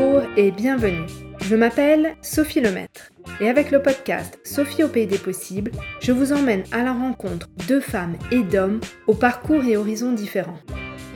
Bonjour 0.00 0.22
et 0.36 0.52
bienvenue. 0.52 1.06
Je 1.40 1.56
m'appelle 1.56 2.14
Sophie 2.22 2.60
Lemaître 2.60 3.10
et 3.40 3.48
avec 3.48 3.72
le 3.72 3.82
podcast 3.82 4.38
Sophie 4.44 4.84
au 4.84 4.88
pays 4.88 5.08
des 5.08 5.18
possibles, 5.18 5.72
je 6.00 6.12
vous 6.12 6.32
emmène 6.32 6.62
à 6.70 6.84
la 6.84 6.92
rencontre 6.92 7.48
de 7.68 7.80
femmes 7.80 8.16
et 8.30 8.44
d'hommes 8.44 8.78
au 9.08 9.14
parcours 9.14 9.64
et 9.64 9.76
horizons 9.76 10.12
différents. 10.12 10.60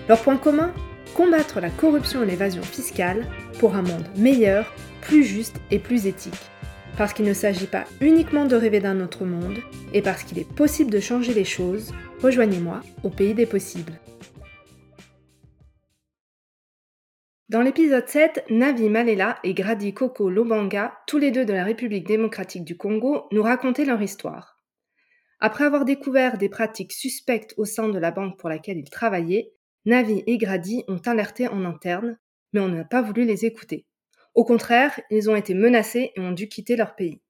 Leur 0.08 0.20
point 0.20 0.36
commun 0.36 0.72
Combattre 1.14 1.60
la 1.60 1.70
corruption 1.70 2.24
et 2.24 2.26
l'évasion 2.26 2.62
fiscale 2.62 3.28
pour 3.60 3.76
un 3.76 3.82
monde 3.82 4.08
meilleur, 4.16 4.74
plus 5.00 5.22
juste 5.22 5.60
et 5.70 5.78
plus 5.78 6.08
éthique. 6.08 6.50
Parce 6.98 7.12
qu'il 7.12 7.26
ne 7.26 7.34
s'agit 7.34 7.68
pas 7.68 7.84
uniquement 8.00 8.46
de 8.46 8.56
rêver 8.56 8.80
d'un 8.80 9.00
autre 9.00 9.24
monde, 9.24 9.58
et 9.94 10.02
parce 10.02 10.24
qu'il 10.24 10.40
est 10.40 10.54
possible 10.54 10.90
de 10.90 10.98
changer 10.98 11.34
les 11.34 11.44
choses, 11.44 11.92
rejoignez-moi 12.20 12.80
au 13.04 13.10
pays 13.10 13.34
des 13.34 13.46
possibles. 13.46 13.92
Dans 17.52 17.60
l'épisode 17.60 18.08
7, 18.08 18.46
Navi 18.48 18.88
Malela 18.88 19.38
et 19.44 19.52
Grady 19.52 19.92
Koko 19.92 20.30
Lobanga, 20.30 20.94
tous 21.06 21.18
les 21.18 21.30
deux 21.30 21.44
de 21.44 21.52
la 21.52 21.64
République 21.64 22.06
démocratique 22.06 22.64
du 22.64 22.78
Congo, 22.78 23.28
nous 23.30 23.42
racontaient 23.42 23.84
leur 23.84 24.00
histoire. 24.00 24.58
Après 25.38 25.64
avoir 25.64 25.84
découvert 25.84 26.38
des 26.38 26.48
pratiques 26.48 26.94
suspectes 26.94 27.52
au 27.58 27.66
sein 27.66 27.90
de 27.90 27.98
la 27.98 28.10
banque 28.10 28.38
pour 28.38 28.48
laquelle 28.48 28.78
ils 28.78 28.88
travaillaient, 28.88 29.52
Navi 29.84 30.22
et 30.26 30.38
Grady 30.38 30.82
ont 30.88 31.02
alerté 31.04 31.46
en 31.46 31.66
interne, 31.66 32.16
mais 32.54 32.60
on 32.60 32.68
n'a 32.68 32.84
pas 32.84 33.02
voulu 33.02 33.26
les 33.26 33.44
écouter. 33.44 33.84
Au 34.34 34.46
contraire, 34.46 34.98
ils 35.10 35.28
ont 35.28 35.36
été 35.36 35.52
menacés 35.52 36.12
et 36.16 36.20
ont 36.22 36.32
dû 36.32 36.48
quitter 36.48 36.74
leur 36.74 36.94
pays. 36.94 37.20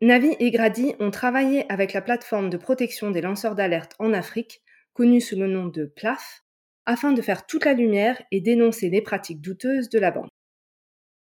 Navi 0.00 0.36
et 0.38 0.52
Grady 0.52 0.94
ont 1.00 1.10
travaillé 1.10 1.64
avec 1.72 1.92
la 1.92 2.02
plateforme 2.02 2.50
de 2.50 2.56
protection 2.56 3.10
des 3.10 3.20
lanceurs 3.20 3.56
d'alerte 3.56 3.96
en 3.98 4.12
Afrique, 4.12 4.62
connue 4.92 5.20
sous 5.20 5.34
le 5.34 5.48
nom 5.48 5.66
de 5.66 5.86
PLAF, 5.86 6.41
afin 6.86 7.12
de 7.12 7.22
faire 7.22 7.46
toute 7.46 7.64
la 7.64 7.74
lumière 7.74 8.22
et 8.30 8.40
dénoncer 8.40 8.90
les 8.90 9.02
pratiques 9.02 9.40
douteuses 9.40 9.88
de 9.88 9.98
la 9.98 10.10
banque. 10.10 10.30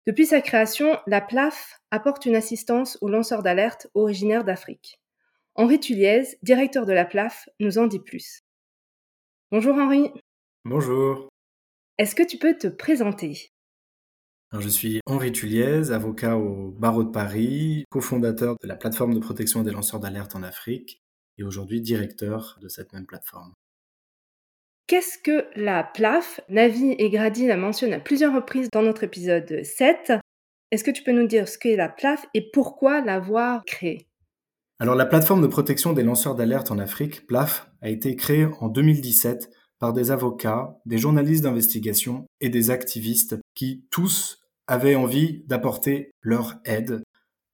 Depuis 0.07 0.25
sa 0.25 0.41
création, 0.41 0.99
la 1.07 1.21
PLAF 1.21 1.79
apporte 1.89 2.25
une 2.25 2.35
assistance 2.35 2.97
aux 3.01 3.09
lanceurs 3.09 3.41
d'alerte 3.41 3.87
originaires 3.95 4.43
d'Afrique. 4.43 4.99
Henri 5.55 5.79
Tulliez, 5.79 6.37
directeur 6.43 6.85
de 6.85 6.93
la 6.93 7.05
PLAF, 7.05 7.49
nous 7.59 7.77
en 7.77 7.87
dit 7.87 7.99
plus. 7.99 8.41
Bonjour 9.51 9.75
Henri. 9.77 10.11
Bonjour. 10.63 11.29
Est-ce 11.97 12.13
que 12.13 12.23
tu 12.23 12.37
peux 12.37 12.55
te 12.55 12.67
présenter? 12.67 13.51
Je 14.51 14.69
suis 14.69 14.99
Henri 15.05 15.31
Tulliez, 15.31 15.91
avocat 15.91 16.37
au 16.37 16.71
barreau 16.71 17.03
de 17.03 17.11
Paris, 17.11 17.85
cofondateur 17.89 18.55
de 18.61 18.67
la 18.67 18.75
plateforme 18.75 19.13
de 19.13 19.19
protection 19.19 19.63
des 19.63 19.71
lanceurs 19.71 19.99
d'alerte 19.99 20.35
en 20.35 20.43
Afrique 20.43 21.01
et 21.37 21.43
aujourd'hui 21.43 21.81
directeur 21.81 22.57
de 22.61 22.67
cette 22.67 22.93
même 22.93 23.05
plateforme. 23.05 23.53
Qu'est-ce 24.87 25.17
que 25.17 25.47
la 25.55 25.83
PLAF? 25.83 26.41
Navi 26.47 26.91
et 26.99 27.09
Grady 27.09 27.47
la 27.47 27.57
mentionnent 27.57 27.93
à 27.93 27.99
plusieurs 27.99 28.35
reprises 28.35 28.69
dans 28.71 28.83
notre 28.83 29.03
épisode 29.03 29.63
7. 29.63 30.13
Est-ce 30.69 30.83
que 30.83 30.91
tu 30.91 31.01
peux 31.01 31.11
nous 31.11 31.25
dire 31.25 31.47
ce 31.47 31.57
qu'est 31.57 31.75
la 31.75 31.89
PLAF 31.89 32.27
et 32.35 32.51
pourquoi 32.51 33.01
l'avoir 33.01 33.63
créée? 33.65 34.05
Alors 34.77 34.93
la 34.93 35.07
plateforme 35.07 35.41
de 35.41 35.47
protection 35.47 35.93
des 35.93 36.03
lanceurs 36.03 36.35
d'alerte 36.35 36.69
en 36.69 36.77
Afrique, 36.77 37.25
PLAF, 37.25 37.67
a 37.81 37.89
été 37.89 38.15
créée 38.15 38.45
en 38.59 38.67
2017 38.67 39.49
par 39.79 39.91
des 39.91 40.11
avocats, 40.11 40.77
des 40.85 40.99
journalistes 40.99 41.43
d'investigation 41.43 42.27
et 42.39 42.49
des 42.49 42.69
activistes 42.69 43.37
qui 43.55 43.87
tous 43.89 44.43
avaient 44.67 44.93
envie 44.93 45.43
d'apporter 45.47 46.11
leur 46.21 46.59
aide 46.63 47.01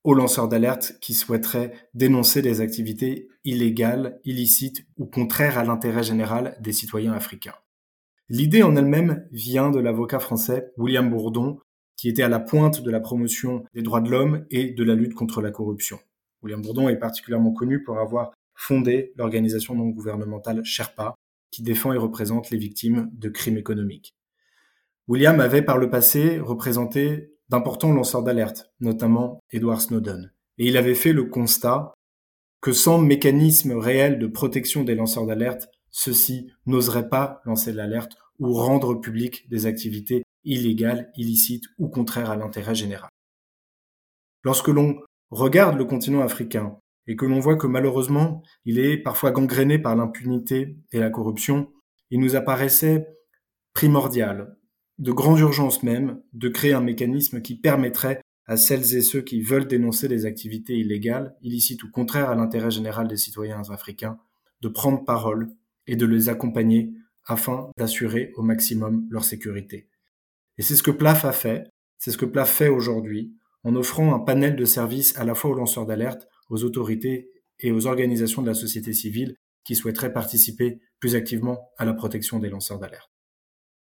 aux 0.03 0.13
lanceurs 0.13 0.47
d'alerte 0.47 0.97
qui 1.01 1.13
souhaiteraient 1.13 1.73
dénoncer 1.93 2.41
des 2.41 2.61
activités 2.61 3.29
illégales, 3.43 4.19
illicites 4.23 4.85
ou 4.97 5.05
contraires 5.05 5.57
à 5.57 5.63
l'intérêt 5.63 6.03
général 6.03 6.57
des 6.59 6.73
citoyens 6.73 7.13
africains. 7.13 7.55
L'idée 8.29 8.63
en 8.63 8.75
elle-même 8.75 9.27
vient 9.31 9.71
de 9.71 9.79
l'avocat 9.79 10.19
français 10.19 10.71
William 10.77 11.09
Bourdon, 11.09 11.59
qui 11.97 12.09
était 12.09 12.23
à 12.23 12.29
la 12.29 12.39
pointe 12.39 12.81
de 12.81 12.89
la 12.89 12.99
promotion 12.99 13.63
des 13.73 13.81
droits 13.81 14.01
de 14.01 14.09
l'homme 14.09 14.45
et 14.49 14.71
de 14.71 14.83
la 14.83 14.95
lutte 14.95 15.13
contre 15.13 15.41
la 15.41 15.51
corruption. 15.51 15.99
William 16.41 16.61
Bourdon 16.61 16.89
est 16.89 16.97
particulièrement 16.97 17.51
connu 17.51 17.83
pour 17.83 17.99
avoir 17.99 18.31
fondé 18.55 19.11
l'organisation 19.17 19.75
non 19.75 19.89
gouvernementale 19.89 20.63
Sherpa, 20.63 21.15
qui 21.51 21.61
défend 21.61 21.93
et 21.93 21.97
représente 21.97 22.49
les 22.49 22.57
victimes 22.57 23.09
de 23.13 23.29
crimes 23.29 23.57
économiques. 23.57 24.15
William 25.07 25.39
avait 25.39 25.61
par 25.61 25.77
le 25.77 25.89
passé 25.89 26.39
représenté 26.39 27.33
d'importants 27.51 27.91
lanceurs 27.91 28.23
d'alerte, 28.23 28.71
notamment 28.79 29.43
Edward 29.51 29.81
Snowden. 29.81 30.31
Et 30.57 30.67
il 30.67 30.77
avait 30.77 30.95
fait 30.95 31.11
le 31.11 31.25
constat 31.25 31.93
que 32.61 32.71
sans 32.71 32.97
mécanisme 32.97 33.73
réel 33.73 34.19
de 34.19 34.27
protection 34.27 34.83
des 34.85 34.95
lanceurs 34.95 35.25
d'alerte, 35.25 35.67
ceux-ci 35.89 36.49
n'oseraient 36.65 37.09
pas 37.09 37.41
lancer 37.43 37.73
l'alerte 37.73 38.13
ou 38.39 38.53
rendre 38.53 38.95
public 38.95 39.49
des 39.49 39.65
activités 39.65 40.23
illégales, 40.45 41.11
illicites 41.17 41.65
ou 41.77 41.89
contraires 41.89 42.31
à 42.31 42.37
l'intérêt 42.37 42.73
général. 42.73 43.09
Lorsque 44.43 44.69
l'on 44.69 45.01
regarde 45.29 45.77
le 45.77 45.85
continent 45.85 46.21
africain 46.21 46.77
et 47.05 47.17
que 47.17 47.25
l'on 47.25 47.41
voit 47.41 47.57
que 47.57 47.67
malheureusement 47.67 48.43
il 48.63 48.79
est 48.79 48.97
parfois 48.97 49.31
gangréné 49.31 49.77
par 49.77 49.95
l'impunité 49.97 50.77
et 50.93 50.99
la 50.99 51.09
corruption, 51.09 51.69
il 52.11 52.21
nous 52.21 52.35
apparaissait 52.35 53.07
primordial 53.73 54.55
de 55.01 55.11
grande 55.11 55.39
urgence 55.39 55.81
même 55.81 56.21
de 56.33 56.47
créer 56.47 56.73
un 56.73 56.81
mécanisme 56.81 57.41
qui 57.41 57.55
permettrait 57.55 58.21
à 58.45 58.55
celles 58.55 58.95
et 58.95 59.01
ceux 59.01 59.21
qui 59.21 59.41
veulent 59.41 59.67
dénoncer 59.67 60.07
des 60.07 60.27
activités 60.27 60.77
illégales, 60.77 61.35
illicites 61.41 61.81
ou 61.83 61.89
contraires 61.89 62.29
à 62.29 62.35
l'intérêt 62.35 62.69
général 62.69 63.07
des 63.07 63.17
citoyens 63.17 63.63
africains, 63.71 64.19
de 64.61 64.67
prendre 64.67 65.03
parole 65.03 65.49
et 65.87 65.95
de 65.95 66.05
les 66.05 66.29
accompagner 66.29 66.93
afin 67.25 67.71
d'assurer 67.77 68.31
au 68.35 68.43
maximum 68.43 69.07
leur 69.09 69.23
sécurité. 69.23 69.89
Et 70.59 70.61
c'est 70.61 70.75
ce 70.75 70.83
que 70.83 70.91
PLAF 70.91 71.25
a 71.25 71.31
fait, 71.31 71.67
c'est 71.97 72.11
ce 72.11 72.17
que 72.17 72.25
PLAF 72.25 72.51
fait 72.51 72.67
aujourd'hui, 72.67 73.33
en 73.63 73.75
offrant 73.75 74.13
un 74.13 74.19
panel 74.19 74.55
de 74.55 74.65
services 74.65 75.17
à 75.17 75.23
la 75.23 75.33
fois 75.33 75.49
aux 75.49 75.55
lanceurs 75.55 75.87
d'alerte, 75.87 76.27
aux 76.49 76.63
autorités 76.63 77.31
et 77.59 77.71
aux 77.71 77.87
organisations 77.87 78.43
de 78.43 78.47
la 78.47 78.53
société 78.53 78.93
civile 78.93 79.35
qui 79.63 79.75
souhaiteraient 79.75 80.13
participer 80.13 80.79
plus 80.99 81.15
activement 81.15 81.71
à 81.79 81.85
la 81.85 81.93
protection 81.93 82.37
des 82.37 82.49
lanceurs 82.49 82.77
d'alerte. 82.77 83.10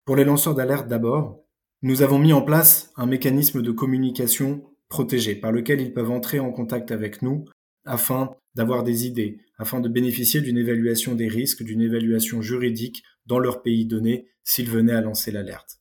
Pour 0.05 0.15
les 0.15 0.23
lanceurs 0.23 0.53
d'alerte 0.53 0.87
d'abord, 0.87 1.43
nous 1.81 2.03
avons 2.03 2.19
mis 2.19 2.31
en 2.31 2.43
place 2.43 2.91
un 2.95 3.07
mécanisme 3.07 3.63
de 3.63 3.71
communication 3.71 4.63
protégé 4.87 5.33
par 5.33 5.51
lequel 5.51 5.81
ils 5.81 5.93
peuvent 5.93 6.11
entrer 6.11 6.39
en 6.39 6.51
contact 6.51 6.91
avec 6.91 7.23
nous 7.23 7.45
afin 7.85 8.35
d'avoir 8.53 8.83
des 8.83 9.07
idées, 9.07 9.39
afin 9.57 9.79
de 9.79 9.89
bénéficier 9.89 10.41
d'une 10.41 10.59
évaluation 10.59 11.15
des 11.15 11.27
risques, 11.27 11.63
d'une 11.63 11.81
évaluation 11.81 12.43
juridique 12.43 13.03
dans 13.25 13.39
leur 13.39 13.63
pays 13.63 13.87
donné 13.87 14.27
s'ils 14.43 14.69
venaient 14.69 14.93
à 14.93 15.01
lancer 15.01 15.31
l'alerte. 15.31 15.79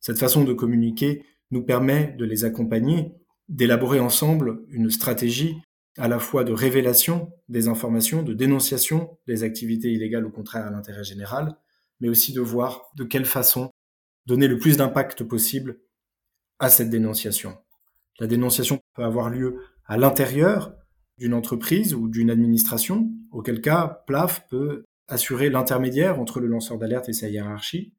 Cette 0.00 0.18
façon 0.18 0.42
de 0.42 0.52
communiquer 0.52 1.24
nous 1.52 1.62
permet 1.62 2.16
de 2.18 2.24
les 2.24 2.44
accompagner, 2.44 3.12
d'élaborer 3.48 4.00
ensemble 4.00 4.64
une 4.70 4.90
stratégie 4.90 5.56
à 5.96 6.08
la 6.08 6.18
fois 6.18 6.42
de 6.42 6.52
révélation 6.52 7.32
des 7.48 7.68
informations, 7.68 8.24
de 8.24 8.34
dénonciation 8.34 9.16
des 9.28 9.44
activités 9.44 9.92
illégales 9.92 10.26
ou 10.26 10.30
contraires 10.30 10.66
à 10.66 10.70
l'intérêt 10.70 11.04
général, 11.04 11.56
mais 12.00 12.08
aussi 12.08 12.32
de 12.32 12.40
voir 12.40 12.90
de 12.96 13.04
quelle 13.04 13.24
façon 13.24 13.70
donner 14.26 14.48
le 14.48 14.58
plus 14.58 14.76
d'impact 14.76 15.24
possible 15.24 15.80
à 16.58 16.68
cette 16.68 16.90
dénonciation. 16.90 17.56
La 18.18 18.26
dénonciation 18.26 18.78
peut 18.94 19.04
avoir 19.04 19.30
lieu 19.30 19.60
à 19.86 19.96
l'intérieur 19.96 20.74
d'une 21.18 21.34
entreprise 21.34 21.94
ou 21.94 22.08
d'une 22.08 22.30
administration, 22.30 23.10
auquel 23.30 23.60
cas 23.60 24.02
PLAF 24.06 24.46
peut 24.48 24.84
assurer 25.08 25.50
l'intermédiaire 25.50 26.20
entre 26.20 26.40
le 26.40 26.46
lanceur 26.46 26.78
d'alerte 26.78 27.08
et 27.08 27.12
sa 27.12 27.28
hiérarchie. 27.28 27.94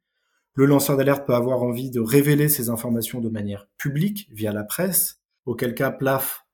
Le 0.53 0.65
lanceur 0.65 0.97
d'alerte 0.97 1.25
peut 1.25 1.33
avoir 1.33 1.63
envie 1.63 1.91
de 1.91 1.99
révéler 1.99 2.49
ces 2.49 2.69
informations 2.69 3.19
de 3.19 3.29
manière 3.29 3.67
publique 3.77 4.27
via 4.31 4.51
la 4.51 4.63
presse, 4.63 5.21
auquel 5.45 5.75
cas 5.75 5.91
PLAF 5.91 6.45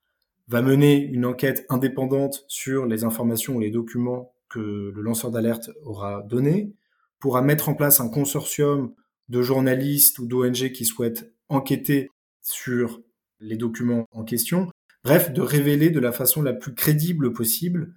va 0.47 0.61
mener 0.61 0.97
une 0.97 1.25
enquête 1.25 1.65
indépendante 1.69 2.45
sur 2.47 2.85
les 2.85 3.03
informations 3.03 3.55
ou 3.55 3.59
les 3.59 3.71
documents 3.71 4.33
que 4.49 4.91
le 4.93 5.01
lanceur 5.01 5.29
d'alerte 5.29 5.69
aura 5.83 6.23
donnés 6.23 6.73
pourra 7.19 7.41
mettre 7.41 7.69
en 7.69 7.75
place 7.75 7.99
un 7.99 8.09
consortium 8.09 8.93
de 9.29 9.41
journalistes 9.41 10.19
ou 10.19 10.25
d'ONG 10.25 10.71
qui 10.71 10.85
souhaitent 10.85 11.33
enquêter 11.49 12.09
sur 12.41 13.01
les 13.39 13.57
documents 13.57 14.05
en 14.11 14.23
question, 14.23 14.71
bref, 15.03 15.31
de 15.31 15.41
révéler 15.41 15.89
de 15.89 15.99
la 15.99 16.11
façon 16.11 16.41
la 16.41 16.53
plus 16.53 16.73
crédible 16.73 17.33
possible 17.33 17.93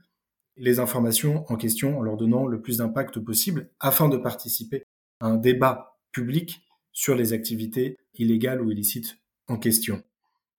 les 0.57 0.79
informations 0.79 1.45
en 1.51 1.57
question 1.57 1.99
en 1.99 2.03
leur 2.03 2.17
donnant 2.17 2.47
le 2.47 2.61
plus 2.61 2.79
d'impact 2.79 3.19
possible 3.21 3.71
afin 3.81 4.09
de 4.09 4.17
participer 4.17 4.85
à 5.21 5.27
un 5.27 5.37
débat 5.37 5.99
public 6.13 6.61
sur 6.93 7.15
les 7.15 7.33
activités 7.33 7.97
illégales 8.15 8.61
ou 8.61 8.71
illicites 8.71 9.19
en 9.49 9.57
question. 9.57 10.03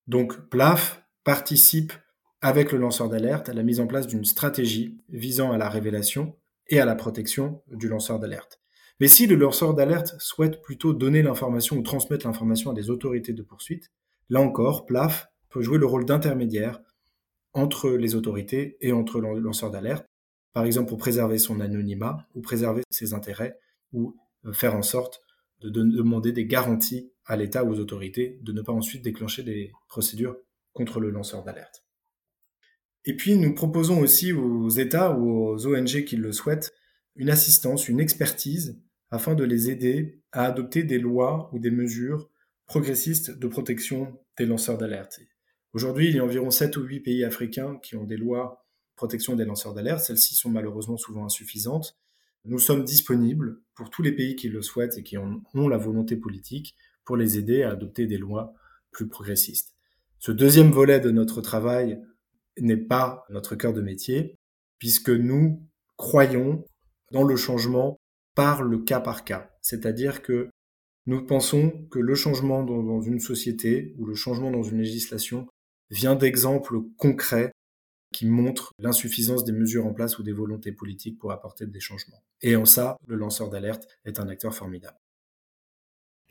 Donc 0.08 0.50
PLAF 0.50 1.04
participe 1.24 1.94
avec 2.42 2.72
le 2.72 2.80
lanceur 2.80 3.10
d'alerte 3.10 3.50
à 3.50 3.54
la 3.54 3.64
mise 3.64 3.80
en 3.80 3.88
place 3.88 4.08
d'une 4.08 4.26
stratégie 4.26 4.98
visant 5.10 5.52
à 5.52 5.58
la 5.58 5.70
révélation 5.70 6.36
et 6.72 6.80
à 6.80 6.86
la 6.86 6.96
protection 6.96 7.62
du 7.68 7.88
lanceur 7.88 8.18
d'alerte. 8.18 8.60
Mais 9.00 9.08
si 9.08 9.28
le 9.28 9.36
lanceur 9.36 9.74
d'alerte 9.74 10.16
souhaite 10.20 10.62
plutôt 10.62 10.94
donner 10.94 11.22
l'information 11.22 11.78
ou 11.78 11.82
transmettre 11.84 12.26
l'information 12.26 12.72
à 12.72 12.74
des 12.74 12.90
autorités 12.90 13.34
de 13.34 13.44
poursuite, 13.44 13.92
là 14.30 14.42
encore, 14.42 14.86
PLAF 14.86 15.28
peut 15.50 15.62
jouer 15.62 15.78
le 15.78 15.86
rôle 15.86 16.06
d'intermédiaire 16.06 16.82
entre 17.54 17.90
les 17.92 18.16
autorités 18.16 18.78
et 18.80 18.94
entre 18.94 19.20
le 19.20 19.40
lanceur 19.40 19.70
d'alerte, 19.70 20.06
par 20.54 20.66
exemple 20.66 20.90
pour 20.90 20.98
préserver 20.98 21.38
son 21.38 21.60
anonymat 21.60 22.28
ou 22.34 22.42
préserver 22.42 22.84
ses 22.90 23.14
intérêts 23.14 23.58
ou 23.92 24.16
euh, 24.46 24.54
faire 24.54 24.76
en 24.76 24.82
sorte 24.82 25.22
de 25.62 25.70
demander 25.70 26.32
des 26.32 26.46
garanties 26.46 27.12
à 27.26 27.36
l'État 27.36 27.64
ou 27.64 27.72
aux 27.72 27.80
autorités 27.80 28.40
de 28.42 28.52
ne 28.52 28.62
pas 28.62 28.72
ensuite 28.72 29.04
déclencher 29.04 29.44
des 29.44 29.72
procédures 29.88 30.38
contre 30.74 31.00
le 31.00 31.12
lanceur 31.12 31.44
d'alerte. 31.44 31.84
Et 33.06 33.16
puis 33.16 33.36
nous 33.36 33.54
proposons 33.54 34.00
aussi 34.00 34.32
aux 34.34 34.70
États 34.70 35.18
ou 35.18 35.30
aux 35.30 35.68
ONG 35.68 36.04
qui 36.06 36.18
le 36.18 36.32
souhaitent 36.32 36.74
une 37.16 37.30
assistance, 37.30 37.90
une 37.90 38.00
expertise 38.00 38.80
afin 39.10 39.36
de 39.36 39.44
les 39.44 39.70
aider 39.70 40.22
à 40.32 40.46
adopter 40.46 40.84
des 40.84 41.00
lois 41.00 41.50
ou 41.54 41.60
des 41.60 41.72
mesures 41.72 42.30
progressistes 42.68 43.38
de 43.38 43.48
protection 43.48 44.18
des 44.38 44.46
lanceurs 44.46 44.78
d'alerte. 44.78 45.20
Aujourd'hui, 45.74 46.10
il 46.10 46.16
y 46.16 46.20
a 46.20 46.24
environ 46.24 46.52
7 46.52 46.78
ou 46.78 46.84
8 46.84 47.00
pays 47.02 47.24
africains 47.24 47.78
qui 47.82 47.96
ont 47.96 48.06
des 48.06 48.18
lois 48.18 48.66
de 48.92 48.96
protection 48.96 49.36
des 49.36 49.46
lanceurs 49.46 49.74
d'alerte. 49.74 50.06
Celles-ci 50.06 50.36
sont 50.36 50.50
malheureusement 50.50 50.98
souvent 50.98 51.26
insuffisantes. 51.26 51.98
Nous 52.46 52.60
sommes 52.60 52.84
disponibles 52.84 53.62
pour 53.76 53.90
tous 53.90 54.02
les 54.02 54.14
pays 54.14 54.36
qui 54.36 54.50
le 54.50 54.62
souhaitent 54.62 54.98
et 54.98 55.04
qui 55.04 55.18
ont 55.18 55.68
la 55.68 55.78
volonté 55.78 56.16
politique 56.16 56.76
pour 57.04 57.18
les 57.18 57.38
aider 57.38 57.64
à 57.64 57.72
adopter 57.72 58.08
des 58.08 58.18
lois 58.18 58.54
plus 58.92 59.08
progressistes. 59.08 59.76
Ce 60.20 60.32
deuxième 60.32 60.72
volet 60.72 61.00
de 61.00 61.12
notre 61.12 61.42
travail 61.42 62.00
n'est 62.62 62.78
pas 62.78 63.26
notre 63.30 63.56
cœur 63.56 63.74
de 63.74 63.82
métier, 63.82 64.36
puisque 64.80 65.10
nous 65.10 65.68
croyons 65.98 66.66
dans 67.12 67.24
le 67.24 67.36
changement 67.36 67.98
par 68.36 68.64
le 68.64 68.80
cas 68.80 69.00
par 69.00 69.24
cas. 69.24 69.52
C'est-à-dire 69.62 70.22
que 70.22 70.50
nous 71.06 71.26
pensons 71.26 71.72
que 71.90 72.00
le 72.00 72.16
changement 72.16 72.64
dans, 72.64 73.02
une 73.02 73.20
société 73.20 73.96
ou 73.98 74.06
le 74.06 74.16
changement 74.16 74.52
dans 74.52 74.64
une 74.64 74.80
législation 74.80 75.48
vient 75.90 76.16
d'exemples 76.16 76.82
concrets 76.98 77.52
qui 78.14 78.26
montrent 78.26 78.72
l'insuffisance 78.78 79.44
des 79.44 79.52
mesures 79.52 79.86
en 79.86 79.94
place 79.94 80.20
ou 80.20 80.24
des 80.24 80.32
volontés 80.32 80.72
politiques 80.72 81.18
pour 81.18 81.32
apporter 81.32 81.66
des 81.66 81.80
changements. 81.80 82.22
Et 82.42 82.56
en 82.56 82.66
ça, 82.66 82.98
le 83.08 83.16
lanceur 83.16 83.50
d'alerte 83.50 83.88
est 84.06 84.20
un 84.20 84.28
acteur 84.28 84.54
formidable. 84.54 84.98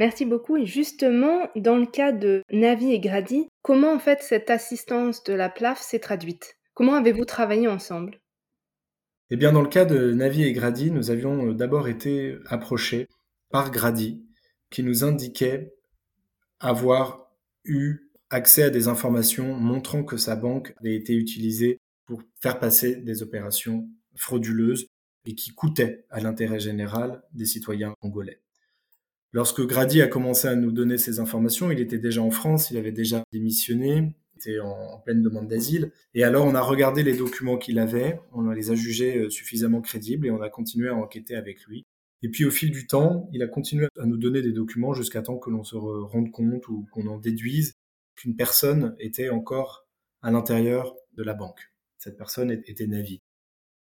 Merci 0.01 0.25
beaucoup. 0.25 0.57
Et 0.57 0.65
justement, 0.65 1.49
dans 1.57 1.77
le 1.77 1.85
cas 1.85 2.11
de 2.11 2.43
Navi 2.51 2.93
et 2.93 3.01
Grady, 3.01 3.49
comment 3.61 3.93
en 3.93 3.99
fait 3.99 4.23
cette 4.23 4.49
assistance 4.49 5.23
de 5.25 5.35
la 5.35 5.51
PLAF 5.51 5.79
s'est 5.79 5.99
traduite? 5.99 6.57
Comment 6.73 6.95
avez-vous 6.95 7.27
travaillé 7.27 7.69
ensemble? 7.69 8.19
Eh 9.29 9.37
bien, 9.37 9.53
dans 9.53 9.61
le 9.61 9.69
cas 9.69 9.85
de 9.85 10.15
Navi 10.15 10.45
et 10.45 10.53
Grady, 10.53 10.91
nous 10.91 11.11
avions 11.11 11.51
euh, 11.51 11.55
d'abord 11.55 11.87
été 11.87 12.39
approchés 12.47 13.09
par 13.51 13.71
Grady, 13.71 14.25
qui 14.71 14.83
nous 14.83 15.05
indiquait 15.05 15.75
avoir 16.61 17.31
eu 17.65 18.11
accès 18.31 18.63
à 18.63 18.71
des 18.71 18.89
informations 18.89 19.55
montrant 19.55 20.03
que 20.03 20.17
sa 20.17 20.35
banque 20.35 20.73
avait 20.81 20.97
été 20.97 21.15
utilisée 21.15 21.79
pour 22.07 22.23
faire 22.41 22.59
passer 22.59 22.97
des 22.97 23.23
opérations 23.23 23.87
frauduleuses 24.17 24.87
et 25.27 25.35
qui 25.35 25.51
coûtaient 25.51 26.07
à 26.09 26.21
l'intérêt 26.21 26.59
général 26.59 27.23
des 27.35 27.45
citoyens 27.45 27.93
congolais. 28.01 28.41
Lorsque 29.33 29.61
Grady 29.61 30.03
a 30.03 30.09
commencé 30.09 30.49
à 30.49 30.57
nous 30.57 30.73
donner 30.73 30.99
ces 30.99 31.21
informations, 31.21 31.71
il 31.71 31.79
était 31.79 31.99
déjà 31.99 32.21
en 32.21 32.33
France, 32.33 32.71
il 32.71 32.77
avait 32.77 32.91
déjà 32.91 33.23
démissionné, 33.33 34.13
était 34.37 34.59
en, 34.59 34.99
pleine 35.05 35.23
demande 35.23 35.47
d'asile. 35.47 35.93
Et 36.15 36.25
alors 36.25 36.47
on 36.47 36.55
a 36.55 36.61
regardé 36.61 37.03
les 37.03 37.17
documents 37.17 37.57
qu'il 37.57 37.79
avait, 37.79 38.19
on 38.33 38.51
les 38.51 38.71
a 38.71 38.75
jugés 38.75 39.19
euh, 39.19 39.31
suffisamment 39.31 39.81
crédibles 39.81 40.27
et 40.27 40.31
on 40.31 40.43
a 40.43 40.49
continué 40.49 40.89
à 40.89 40.97
enquêter 40.97 41.37
avec 41.37 41.63
lui. 41.67 41.85
Et 42.23 42.29
puis 42.29 42.45
au 42.45 42.51
fil 42.51 42.71
du 42.71 42.87
temps, 42.87 43.29
il 43.33 43.43
a 43.43 43.47
continué 43.47 43.87
à 43.99 44.05
nous 44.05 44.17
donner 44.17 44.43
des 44.43 44.53
documents 44.53 44.95
jusqu'à 44.95 45.23
temps 45.23 45.39
que 45.39 45.51
l'on 45.51 45.65
se 45.65 45.77
rende 45.77 46.33
compte 46.33 46.69
ou 46.69 46.87
qu'on 46.91 47.07
en 47.07 47.19
déduise 47.19 47.75
qu'une 48.17 48.37
personne 48.37 48.97
était 48.99 49.31
encore 49.31 49.87
à 50.23 50.31
l'intérieur 50.31 50.95
de 51.17 51.23
la 51.23 51.35
banque. 51.35 51.73
Cette 51.99 52.19
personne 52.19 52.51
était 52.51 52.87
Navi. 52.87 53.21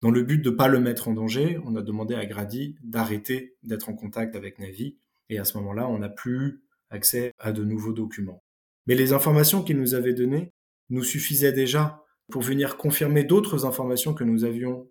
Dans 0.01 0.11
le 0.11 0.23
but 0.23 0.39
de 0.39 0.49
ne 0.49 0.55
pas 0.55 0.67
le 0.67 0.79
mettre 0.79 1.07
en 1.07 1.13
danger, 1.13 1.59
on 1.65 1.75
a 1.75 1.81
demandé 1.81 2.15
à 2.15 2.25
Grady 2.25 2.75
d'arrêter 2.83 3.55
d'être 3.63 3.89
en 3.89 3.93
contact 3.93 4.35
avec 4.35 4.59
Navi 4.59 4.97
et 5.29 5.39
à 5.39 5.45
ce 5.45 5.57
moment-là, 5.57 5.87
on 5.87 5.99
n'a 5.99 6.09
plus 6.09 6.63
accès 6.89 7.31
à 7.39 7.51
de 7.51 7.63
nouveaux 7.63 7.93
documents. 7.93 8.43
Mais 8.87 8.95
les 8.95 9.13
informations 9.13 9.63
qu'il 9.63 9.77
nous 9.77 9.93
avait 9.93 10.13
données 10.13 10.51
nous 10.89 11.03
suffisaient 11.03 11.53
déjà 11.53 12.03
pour 12.31 12.41
venir 12.41 12.77
confirmer 12.77 13.23
d'autres 13.23 13.65
informations 13.65 14.13
que 14.13 14.23
nous 14.23 14.43
avions 14.43 14.87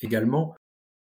également 0.00 0.54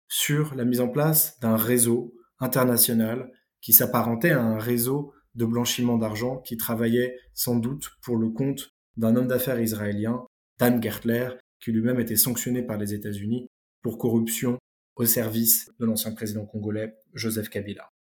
sur 0.09 0.55
la 0.55 0.65
mise 0.65 0.81
en 0.81 0.89
place 0.89 1.39
d'un 1.41 1.57
réseau 1.57 2.15
international 2.39 3.31
qui 3.61 3.73
s'apparentait 3.73 4.31
à 4.31 4.43
un 4.43 4.59
réseau 4.59 5.13
de 5.35 5.45
blanchiment 5.45 5.99
d'argent 5.99 6.39
qui 6.39 6.57
travaillait 6.57 7.19
sans 7.33 7.57
doute 7.57 7.91
pour 8.03 8.17
le 8.17 8.31
compte 8.31 8.71
d'un 8.97 9.17
homme 9.17 9.27
d'affaires 9.27 9.61
israélien, 9.61 10.25
Dan 10.59 10.83
Gertler, 10.83 11.31
qui 11.61 11.73
lui-même 11.73 11.99
était 11.99 12.17
sanctionné 12.17 12.63
par 12.63 12.79
les 12.79 12.95
États-Unis 12.95 13.49
pour 13.83 13.99
corruption 13.99 14.59
au 14.97 15.05
service 15.05 15.71
de 15.81 15.87
l'ancien 15.87 16.13
président 16.13 16.47
congolais 16.47 16.95
Joseph 17.15 17.49
Kabila. 17.49 17.94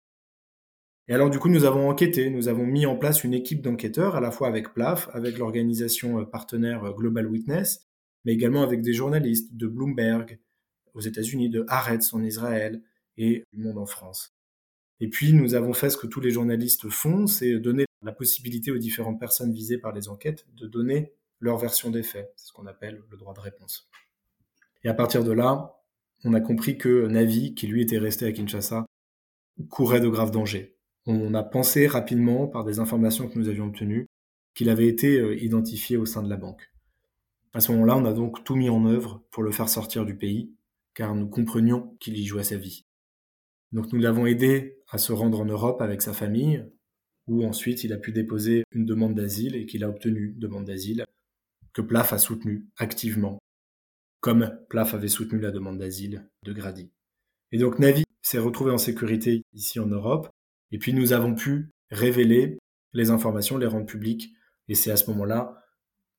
Et 1.08 1.14
alors 1.14 1.30
du 1.30 1.38
coup, 1.38 1.48
nous 1.48 1.64
avons 1.64 1.88
enquêté, 1.88 2.30
nous 2.30 2.48
avons 2.48 2.64
mis 2.64 2.86
en 2.86 2.96
place 2.96 3.24
une 3.24 3.34
équipe 3.34 3.60
d'enquêteurs, 3.60 4.16
à 4.16 4.20
la 4.20 4.30
fois 4.30 4.48
avec 4.48 4.72
PLAF, 4.72 5.08
avec 5.12 5.38
l'organisation 5.38 6.20
euh, 6.20 6.24
partenaire 6.24 6.84
euh, 6.84 6.92
Global 6.92 7.26
Witness, 7.26 7.88
mais 8.24 8.32
également 8.32 8.62
avec 8.62 8.82
des 8.82 8.92
journalistes 8.92 9.56
de 9.56 9.66
Bloomberg 9.66 10.38
aux 10.94 11.00
États-Unis, 11.00 11.48
de 11.48 11.64
Haaretz 11.68 12.12
en 12.12 12.22
Israël 12.22 12.82
et 13.16 13.44
du 13.52 13.62
Monde 13.62 13.78
en 13.78 13.86
France. 13.86 14.36
Et 15.00 15.08
puis, 15.08 15.32
nous 15.32 15.54
avons 15.54 15.72
fait 15.72 15.90
ce 15.90 15.96
que 15.96 16.06
tous 16.06 16.20
les 16.20 16.30
journalistes 16.30 16.88
font, 16.88 17.26
c'est 17.26 17.58
donner 17.58 17.86
la 18.02 18.12
possibilité 18.12 18.70
aux 18.70 18.78
différentes 18.78 19.18
personnes 19.18 19.52
visées 19.52 19.78
par 19.78 19.92
les 19.92 20.08
enquêtes 20.08 20.46
de 20.54 20.66
donner 20.66 21.12
leur 21.40 21.58
version 21.58 21.90
des 21.90 22.04
faits. 22.04 22.32
C'est 22.36 22.48
ce 22.48 22.52
qu'on 22.52 22.66
appelle 22.66 23.02
le 23.10 23.16
droit 23.16 23.34
de 23.34 23.40
réponse. 23.40 23.90
Et 24.84 24.88
à 24.88 24.94
partir 24.94 25.24
de 25.24 25.32
là, 25.32 25.76
on 26.24 26.34
a 26.34 26.40
compris 26.40 26.78
que 26.78 27.06
Navi, 27.06 27.54
qui 27.54 27.66
lui 27.66 27.82
était 27.82 27.98
resté 27.98 28.26
à 28.26 28.32
Kinshasa, 28.32 28.86
courait 29.68 30.00
de 30.00 30.08
graves 30.08 30.30
dangers. 30.30 30.76
On 31.06 31.34
a 31.34 31.42
pensé 31.42 31.86
rapidement, 31.86 32.46
par 32.46 32.64
des 32.64 32.78
informations 32.78 33.28
que 33.28 33.38
nous 33.38 33.48
avions 33.48 33.66
obtenues, 33.66 34.06
qu'il 34.54 34.68
avait 34.68 34.86
été 34.86 35.18
euh, 35.18 35.36
identifié 35.42 35.96
au 35.96 36.06
sein 36.06 36.22
de 36.22 36.30
la 36.30 36.36
banque. 36.36 36.70
À 37.54 37.60
ce 37.60 37.72
moment-là, 37.72 37.96
on 37.96 38.04
a 38.04 38.12
donc 38.12 38.44
tout 38.44 38.54
mis 38.54 38.70
en 38.70 38.86
œuvre 38.86 39.22
pour 39.30 39.42
le 39.42 39.50
faire 39.50 39.68
sortir 39.68 40.06
du 40.06 40.16
pays, 40.16 40.54
car 40.94 41.14
nous 41.14 41.28
comprenions 41.28 41.96
qu'il 42.00 42.16
y 42.16 42.24
jouait 42.24 42.44
sa 42.44 42.56
vie. 42.56 42.86
Donc 43.72 43.92
nous 43.92 43.98
l'avons 43.98 44.26
aidé 44.26 44.78
à 44.90 44.98
se 44.98 45.12
rendre 45.12 45.40
en 45.40 45.44
Europe 45.44 45.80
avec 45.80 46.02
sa 46.02 46.12
famille, 46.12 46.64
où 47.26 47.44
ensuite 47.44 47.84
il 47.84 47.92
a 47.92 47.98
pu 47.98 48.12
déposer 48.12 48.64
une 48.72 48.84
demande 48.84 49.14
d'asile 49.14 49.56
et 49.56 49.66
qu'il 49.66 49.84
a 49.84 49.88
obtenu 49.88 50.32
une 50.32 50.38
demande 50.38 50.66
d'asile 50.66 51.04
que 51.72 51.82
Plaf 51.82 52.12
a 52.12 52.18
soutenue 52.18 52.66
activement, 52.76 53.38
comme 54.20 54.58
Plaf 54.68 54.94
avait 54.94 55.08
soutenu 55.08 55.40
la 55.40 55.50
demande 55.50 55.78
d'asile 55.78 56.28
de 56.44 56.52
Grady. 56.52 56.90
Et 57.50 57.58
donc 57.58 57.78
Navi 57.78 58.04
s'est 58.20 58.38
retrouvé 58.38 58.70
en 58.70 58.78
sécurité 58.78 59.42
ici 59.52 59.80
en 59.80 59.86
Europe, 59.86 60.28
et 60.72 60.78
puis 60.78 60.94
nous 60.94 61.12
avons 61.12 61.34
pu 61.34 61.70
révéler 61.90 62.58
les 62.94 63.10
informations, 63.10 63.58
les 63.58 63.66
rendre 63.66 63.86
publiques. 63.86 64.32
Et 64.68 64.74
c'est 64.74 64.90
à 64.90 64.96
ce 64.96 65.10
moment-là 65.10 65.62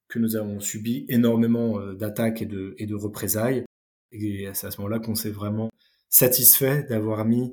que 0.07 0.19
nous 0.19 0.35
avons 0.35 0.59
subi 0.59 1.05
énormément 1.09 1.79
euh, 1.79 1.93
d'attaques 1.95 2.41
et 2.41 2.45
de, 2.45 2.75
et 2.77 2.85
de 2.85 2.95
représailles. 2.95 3.65
Et 4.11 4.47
c'est 4.53 4.67
à 4.67 4.71
ce 4.71 4.79
moment-là 4.81 4.99
qu'on 4.99 5.15
s'est 5.15 5.31
vraiment 5.31 5.69
satisfait 6.09 6.83
d'avoir 6.83 7.25
mis 7.25 7.51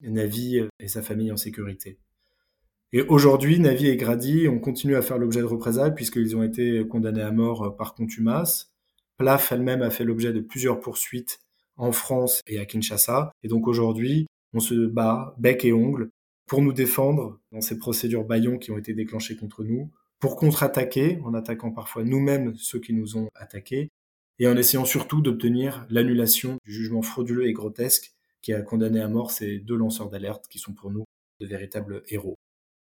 Navi 0.00 0.66
et 0.80 0.88
sa 0.88 1.02
famille 1.02 1.30
en 1.30 1.36
sécurité. 1.36 1.98
Et 2.92 3.02
aujourd'hui, 3.02 3.60
Navi 3.60 3.86
et 3.86 3.96
Grady 3.96 4.48
ont 4.48 4.58
continué 4.58 4.96
à 4.96 5.02
faire 5.02 5.18
l'objet 5.18 5.40
de 5.40 5.44
représailles 5.44 5.94
puisqu'ils 5.94 6.36
ont 6.36 6.42
été 6.42 6.84
condamnés 6.88 7.22
à 7.22 7.30
mort 7.30 7.76
par 7.76 7.94
contumace. 7.94 8.72
Plaf 9.16 9.52
elle-même 9.52 9.82
a 9.82 9.90
fait 9.90 10.02
l'objet 10.02 10.32
de 10.32 10.40
plusieurs 10.40 10.80
poursuites 10.80 11.38
en 11.76 11.92
France 11.92 12.40
et 12.48 12.58
à 12.58 12.64
Kinshasa. 12.64 13.30
Et 13.44 13.48
donc 13.48 13.68
aujourd'hui, 13.68 14.26
on 14.52 14.58
se 14.58 14.86
bat 14.86 15.36
bec 15.38 15.64
et 15.64 15.72
ongle 15.72 16.10
pour 16.50 16.62
nous 16.62 16.72
défendre 16.72 17.38
dans 17.52 17.60
ces 17.60 17.78
procédures 17.78 18.24
baillons 18.24 18.58
qui 18.58 18.72
ont 18.72 18.76
été 18.76 18.92
déclenchées 18.92 19.36
contre 19.36 19.62
nous, 19.62 19.88
pour 20.18 20.34
contre-attaquer 20.34 21.20
en 21.24 21.32
attaquant 21.32 21.70
parfois 21.70 22.02
nous-mêmes 22.02 22.56
ceux 22.56 22.80
qui 22.80 22.92
nous 22.92 23.16
ont 23.16 23.28
attaqués, 23.36 23.88
et 24.40 24.48
en 24.48 24.56
essayant 24.56 24.84
surtout 24.84 25.20
d'obtenir 25.20 25.86
l'annulation 25.90 26.58
du 26.64 26.72
jugement 26.72 27.02
frauduleux 27.02 27.46
et 27.46 27.52
grotesque 27.52 28.14
qui 28.42 28.52
a 28.52 28.62
condamné 28.62 29.00
à 29.00 29.06
mort 29.06 29.30
ces 29.30 29.60
deux 29.60 29.76
lanceurs 29.76 30.10
d'alerte 30.10 30.48
qui 30.48 30.58
sont 30.58 30.72
pour 30.72 30.90
nous 30.90 31.04
de 31.38 31.46
véritables 31.46 32.02
héros. 32.08 32.34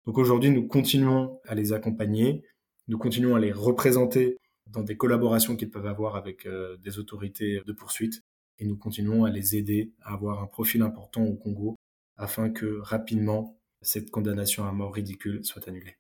Donc 0.04 0.18
aujourd'hui, 0.18 0.50
nous 0.50 0.66
continuons 0.66 1.40
à 1.46 1.54
les 1.54 1.72
accompagner, 1.72 2.44
nous 2.88 2.98
continuons 2.98 3.36
à 3.36 3.40
les 3.40 3.52
représenter 3.52 4.36
dans 4.66 4.82
des 4.82 4.98
collaborations 4.98 5.56
qu'ils 5.56 5.70
peuvent 5.70 5.86
avoir 5.86 6.16
avec 6.16 6.44
euh, 6.44 6.76
des 6.84 6.98
autorités 6.98 7.62
de 7.66 7.72
poursuite, 7.72 8.20
et 8.58 8.66
nous 8.66 8.76
continuons 8.76 9.24
à 9.24 9.30
les 9.30 9.56
aider 9.56 9.92
à 10.02 10.12
avoir 10.12 10.42
un 10.42 10.46
profil 10.46 10.82
important 10.82 11.24
au 11.24 11.36
Congo 11.36 11.74
afin 12.16 12.50
que 12.50 12.80
rapidement 12.80 13.58
cette 13.82 14.10
condamnation 14.10 14.66
à 14.66 14.72
mort 14.72 14.94
ridicule 14.94 15.44
soit 15.44 15.68
annulée. 15.68 15.96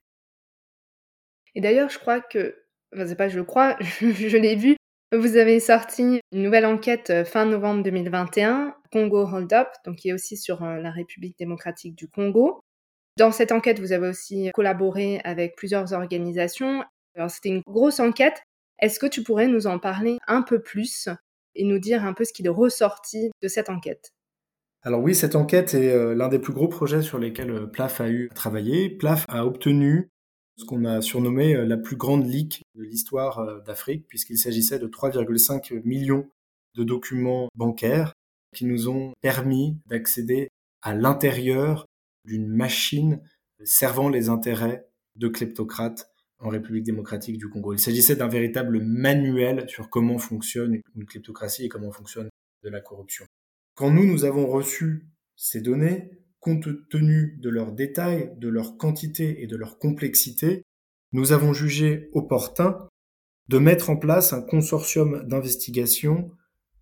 Et 1.54 1.60
d'ailleurs, 1.60 1.88
je 1.88 1.98
crois 1.98 2.20
que, 2.20 2.64
enfin 2.94 3.06
c'est 3.06 3.16
pas 3.16 3.28
je 3.28 3.40
crois, 3.40 3.76
je 3.80 4.36
l'ai 4.36 4.56
vu, 4.56 4.76
vous 5.12 5.36
avez 5.36 5.60
sorti 5.60 6.20
une 6.32 6.42
nouvelle 6.42 6.66
enquête 6.66 7.10
euh, 7.10 7.24
fin 7.24 7.46
novembre 7.46 7.82
2021, 7.84 8.74
Congo 8.90 9.24
Hold 9.24 9.52
Up, 9.52 9.68
donc 9.84 9.96
qui 9.96 10.08
est 10.08 10.12
aussi 10.12 10.36
sur 10.36 10.64
euh, 10.64 10.78
la 10.78 10.90
République 10.90 11.38
démocratique 11.38 11.94
du 11.94 12.08
Congo. 12.08 12.60
Dans 13.16 13.30
cette 13.30 13.52
enquête, 13.52 13.78
vous 13.78 13.92
avez 13.92 14.08
aussi 14.08 14.50
collaboré 14.52 15.20
avec 15.24 15.56
plusieurs 15.56 15.92
organisations. 15.92 16.84
Alors 17.14 17.30
c'était 17.30 17.48
une 17.50 17.62
grosse 17.66 18.00
enquête. 18.00 18.42
Est-ce 18.80 18.98
que 18.98 19.06
tu 19.06 19.22
pourrais 19.22 19.48
nous 19.48 19.66
en 19.66 19.78
parler 19.78 20.18
un 20.26 20.42
peu 20.42 20.60
plus 20.60 21.08
et 21.54 21.64
nous 21.64 21.78
dire 21.78 22.04
un 22.04 22.12
peu 22.12 22.24
ce 22.24 22.32
qui 22.32 22.44
est 22.44 22.48
ressorti 22.48 23.30
de 23.40 23.48
cette 23.48 23.70
enquête? 23.70 24.12
Alors 24.86 25.02
oui, 25.02 25.16
cette 25.16 25.34
enquête 25.34 25.74
est 25.74 25.90
euh, 25.90 26.14
l'un 26.14 26.28
des 26.28 26.38
plus 26.38 26.52
gros 26.52 26.68
projets 26.68 27.02
sur 27.02 27.18
lesquels 27.18 27.50
euh, 27.50 27.66
PLAF 27.66 28.00
a 28.00 28.08
eu 28.08 28.28
à 28.30 28.34
travailler. 28.34 28.88
PLAF 28.88 29.24
a 29.26 29.44
obtenu 29.44 30.12
ce 30.56 30.64
qu'on 30.64 30.84
a 30.84 31.02
surnommé 31.02 31.56
la 31.66 31.76
plus 31.76 31.96
grande 31.96 32.24
leak 32.24 32.62
de 32.76 32.84
l'histoire 32.84 33.64
d'Afrique, 33.64 34.06
puisqu'il 34.06 34.38
s'agissait 34.38 34.78
de 34.78 34.86
3,5 34.86 35.82
millions 35.84 36.30
de 36.76 36.84
documents 36.84 37.48
bancaires 37.56 38.12
qui 38.54 38.64
nous 38.64 38.88
ont 38.88 39.12
permis 39.20 39.76
d'accéder 39.86 40.50
à 40.82 40.94
l'intérieur 40.94 41.84
d'une 42.24 42.46
machine 42.46 43.20
servant 43.64 44.08
les 44.08 44.28
intérêts 44.28 44.86
de 45.16 45.26
kleptocrates 45.26 46.08
en 46.38 46.48
République 46.48 46.84
démocratique 46.84 47.38
du 47.38 47.48
Congo. 47.48 47.72
Il 47.72 47.80
s'agissait 47.80 48.16
d'un 48.16 48.28
véritable 48.28 48.80
manuel 48.80 49.68
sur 49.68 49.90
comment 49.90 50.18
fonctionne 50.18 50.80
une 50.94 51.06
kleptocratie 51.06 51.64
et 51.64 51.68
comment 51.68 51.90
fonctionne 51.90 52.28
de 52.62 52.70
la 52.70 52.80
corruption. 52.80 53.26
Quand 53.76 53.90
nous, 53.90 54.06
nous 54.06 54.24
avons 54.24 54.46
reçu 54.46 55.06
ces 55.36 55.60
données, 55.60 56.10
compte 56.40 56.66
tenu 56.88 57.36
de 57.42 57.50
leurs 57.50 57.72
détails, 57.72 58.32
de 58.38 58.48
leur 58.48 58.78
quantité 58.78 59.42
et 59.42 59.46
de 59.46 59.54
leur 59.54 59.78
complexité, 59.78 60.62
nous 61.12 61.32
avons 61.32 61.52
jugé 61.52 62.08
opportun 62.14 62.88
de 63.48 63.58
mettre 63.58 63.90
en 63.90 63.96
place 63.96 64.32
un 64.32 64.40
consortium 64.40 65.28
d'investigation 65.28 66.30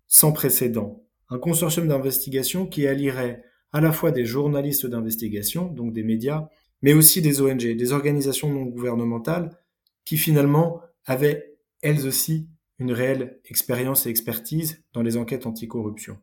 sans 0.07 0.31
précédent. 0.31 1.03
Un 1.29 1.37
consortium 1.37 1.89
d'investigation 1.89 2.65
qui 2.65 2.87
allierait 2.87 3.43
à 3.73 3.81
la 3.81 3.91
fois 3.91 4.11
des 4.11 4.25
journalistes 4.25 4.85
d'investigation, 4.85 5.65
donc 5.65 5.91
des 5.91 6.03
médias, 6.03 6.47
mais 6.81 6.93
aussi 6.93 7.21
des 7.21 7.41
ONG, 7.41 7.75
des 7.75 7.91
organisations 7.91 8.47
non 8.47 8.63
gouvernementales, 8.63 9.49
qui 10.05 10.15
finalement 10.15 10.79
avaient 11.03 11.57
elles 11.81 12.07
aussi 12.07 12.47
une 12.79 12.93
réelle 12.93 13.41
expérience 13.43 14.05
et 14.05 14.09
expertise 14.09 14.81
dans 14.93 15.01
les 15.01 15.17
enquêtes 15.17 15.45
anticorruption. 15.45 16.17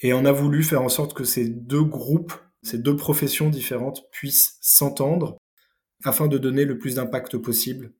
Et 0.00 0.12
on 0.12 0.24
a 0.24 0.32
voulu 0.32 0.62
faire 0.62 0.82
en 0.82 0.88
sorte 0.88 1.14
que 1.14 1.24
ces 1.24 1.48
deux 1.48 1.82
groupes, 1.82 2.32
ces 2.62 2.78
deux 2.78 2.96
professions 2.96 3.50
différentes 3.50 4.08
puissent 4.10 4.58
s'entendre 4.60 5.38
afin 6.04 6.28
de 6.28 6.38
donner 6.38 6.64
le 6.64 6.78
plus 6.78 6.94
d'impact 6.96 7.36
possible 7.38 7.92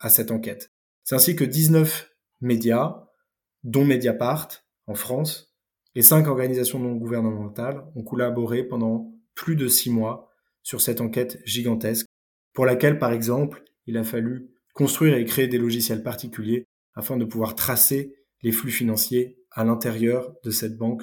à 0.00 0.08
cette 0.08 0.30
enquête. 0.30 0.72
C'est 1.04 1.14
ainsi 1.14 1.36
que 1.36 1.44
19 1.44 2.10
médias, 2.40 3.06
dont 3.62 3.84
Mediapart 3.84 4.48
en 4.86 4.94
France, 4.94 5.54
et 5.94 6.02
cinq 6.02 6.28
organisations 6.28 6.78
non 6.78 6.94
gouvernementales 6.94 7.84
ont 7.94 8.02
collaboré 8.02 8.64
pendant 8.64 9.12
plus 9.34 9.56
de 9.56 9.68
six 9.68 9.90
mois 9.90 10.30
sur 10.62 10.80
cette 10.80 11.00
enquête 11.00 11.40
gigantesque, 11.44 12.06
pour 12.52 12.66
laquelle, 12.66 12.98
par 12.98 13.12
exemple, 13.12 13.64
il 13.86 13.96
a 13.96 14.04
fallu 14.04 14.50
construire 14.74 15.14
et 15.14 15.24
créer 15.24 15.48
des 15.48 15.58
logiciels 15.58 16.02
particuliers 16.02 16.64
afin 16.94 17.16
de 17.16 17.24
pouvoir 17.24 17.54
tracer 17.54 18.14
les 18.42 18.52
flux 18.52 18.70
financiers 18.70 19.38
à 19.50 19.64
l'intérieur 19.64 20.34
de 20.44 20.50
cette 20.50 20.76
banque. 20.76 21.02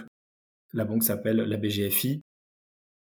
La 0.73 0.85
banque 0.85 1.03
s'appelle 1.03 1.37
la 1.37 1.57
BGFI. 1.57 2.21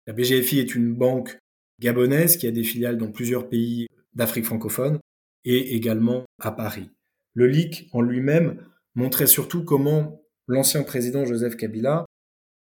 La 0.07 0.13
BGFI 0.13 0.59
est 0.59 0.75
une 0.75 0.93
banque 0.93 1.37
gabonaise 1.79 2.37
qui 2.37 2.47
a 2.47 2.51
des 2.51 2.63
filiales 2.63 2.97
dans 2.97 3.11
plusieurs 3.11 3.49
pays 3.49 3.87
d'Afrique 4.13 4.45
francophone 4.45 4.99
et 5.45 5.75
également 5.75 6.25
à 6.39 6.51
Paris. 6.51 6.89
Le 7.33 7.47
leak 7.47 7.89
en 7.93 8.01
lui-même 8.01 8.65
montrait 8.95 9.27
surtout 9.27 9.63
comment 9.63 10.21
l'ancien 10.47 10.83
président 10.83 11.25
Joseph 11.25 11.55
Kabila 11.55 12.05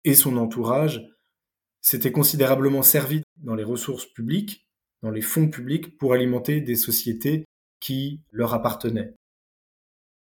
et 0.04 0.16
son 0.16 0.38
entourage 0.38 1.02
s'étaient 1.82 2.12
considérablement 2.12 2.82
servi 2.82 3.24
dans 3.38 3.56
les 3.56 3.64
ressources 3.64 4.06
publiques, 4.06 4.66
dans 5.02 5.12
les 5.12 5.22
fonds 5.22 5.50
publics, 5.50 5.98
pour 5.98 6.14
alimenter 6.14 6.62
des 6.62 6.76
sociétés 6.76 7.46
qui 7.80 8.22
leur 8.32 8.54
appartenaient. 8.54 9.14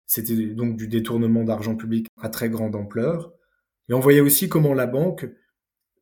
C'était 0.05 0.35
donc 0.35 0.75
du 0.75 0.87
détournement 0.87 1.43
d'argent 1.43 1.75
public 1.75 2.07
à 2.21 2.29
très 2.29 2.49
grande 2.49 2.75
ampleur. 2.75 3.33
Et 3.89 3.93
on 3.93 3.99
voyait 3.99 4.21
aussi 4.21 4.49
comment 4.49 4.73
la 4.73 4.87
banque 4.87 5.27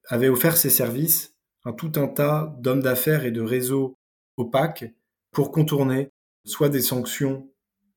avait 0.08 0.30
offert 0.30 0.58
ses 0.58 0.70
services 0.70 1.36
à 1.64 1.74
tout 1.74 1.92
un 1.96 2.08
tas 2.08 2.56
d'hommes 2.60 2.82
d'affaires 2.82 3.26
et 3.26 3.32
de 3.32 3.42
réseaux 3.42 3.98
opaques 4.38 4.86
pour 5.32 5.52
contourner 5.52 6.10
soit 6.44 6.70
des 6.70 6.82
sanctions 6.82 7.50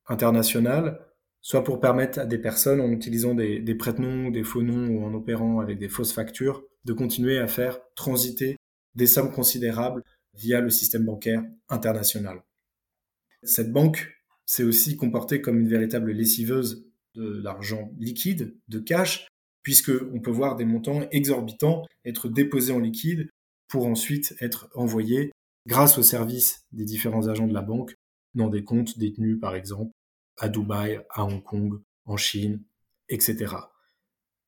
internationales, 0.06 1.00
soit 1.40 1.64
pour 1.64 1.80
permettre 1.80 2.18
à 2.18 2.26
des 2.26 2.38
personnes, 2.38 2.80
en 2.80 2.90
utilisant 2.90 3.34
des, 3.34 3.58
des 3.60 3.74
prête-noms, 3.74 4.30
des 4.30 4.44
faux 4.44 4.62
noms 4.62 4.88
ou 4.88 5.04
en 5.04 5.14
opérant 5.14 5.60
avec 5.60 5.78
des 5.78 5.88
fausses 5.88 6.12
factures, 6.12 6.64
de 6.84 6.92
continuer 6.92 7.38
à 7.38 7.46
faire 7.46 7.78
transiter 7.94 8.56
des 8.94 9.06
sommes 9.06 9.32
considérables 9.32 10.02
via 10.34 10.60
le 10.60 10.70
système 10.70 11.04
bancaire 11.04 11.42
international. 11.68 12.42
Cette 13.42 13.72
banque 13.72 14.14
s'est 14.46 14.64
aussi 14.64 14.96
comportée 14.96 15.40
comme 15.40 15.60
une 15.60 15.68
véritable 15.68 16.12
lessiveuse 16.12 16.86
de 17.14 17.40
l'argent 17.42 17.92
liquide, 17.98 18.56
de 18.68 18.78
cash, 18.78 19.28
puisque 19.64 19.90
on 20.12 20.20
peut 20.20 20.30
voir 20.30 20.54
des 20.54 20.64
montants 20.64 21.00
exorbitants 21.10 21.82
être 22.04 22.28
déposés 22.28 22.72
en 22.72 22.78
liquide 22.78 23.28
pour 23.66 23.86
ensuite 23.86 24.36
être 24.40 24.68
envoyés 24.74 25.32
grâce 25.66 25.98
au 25.98 26.02
service 26.02 26.64
des 26.70 26.84
différents 26.84 27.26
agents 27.26 27.48
de 27.48 27.54
la 27.54 27.62
banque 27.62 27.94
dans 28.34 28.48
des 28.48 28.62
comptes 28.62 28.98
détenus 28.98 29.40
par 29.40 29.56
exemple 29.56 29.90
à 30.38 30.48
Dubaï, 30.48 31.00
à 31.10 31.24
Hong 31.24 31.42
Kong, 31.42 31.80
en 32.04 32.16
Chine, 32.16 32.62
etc. 33.08 33.56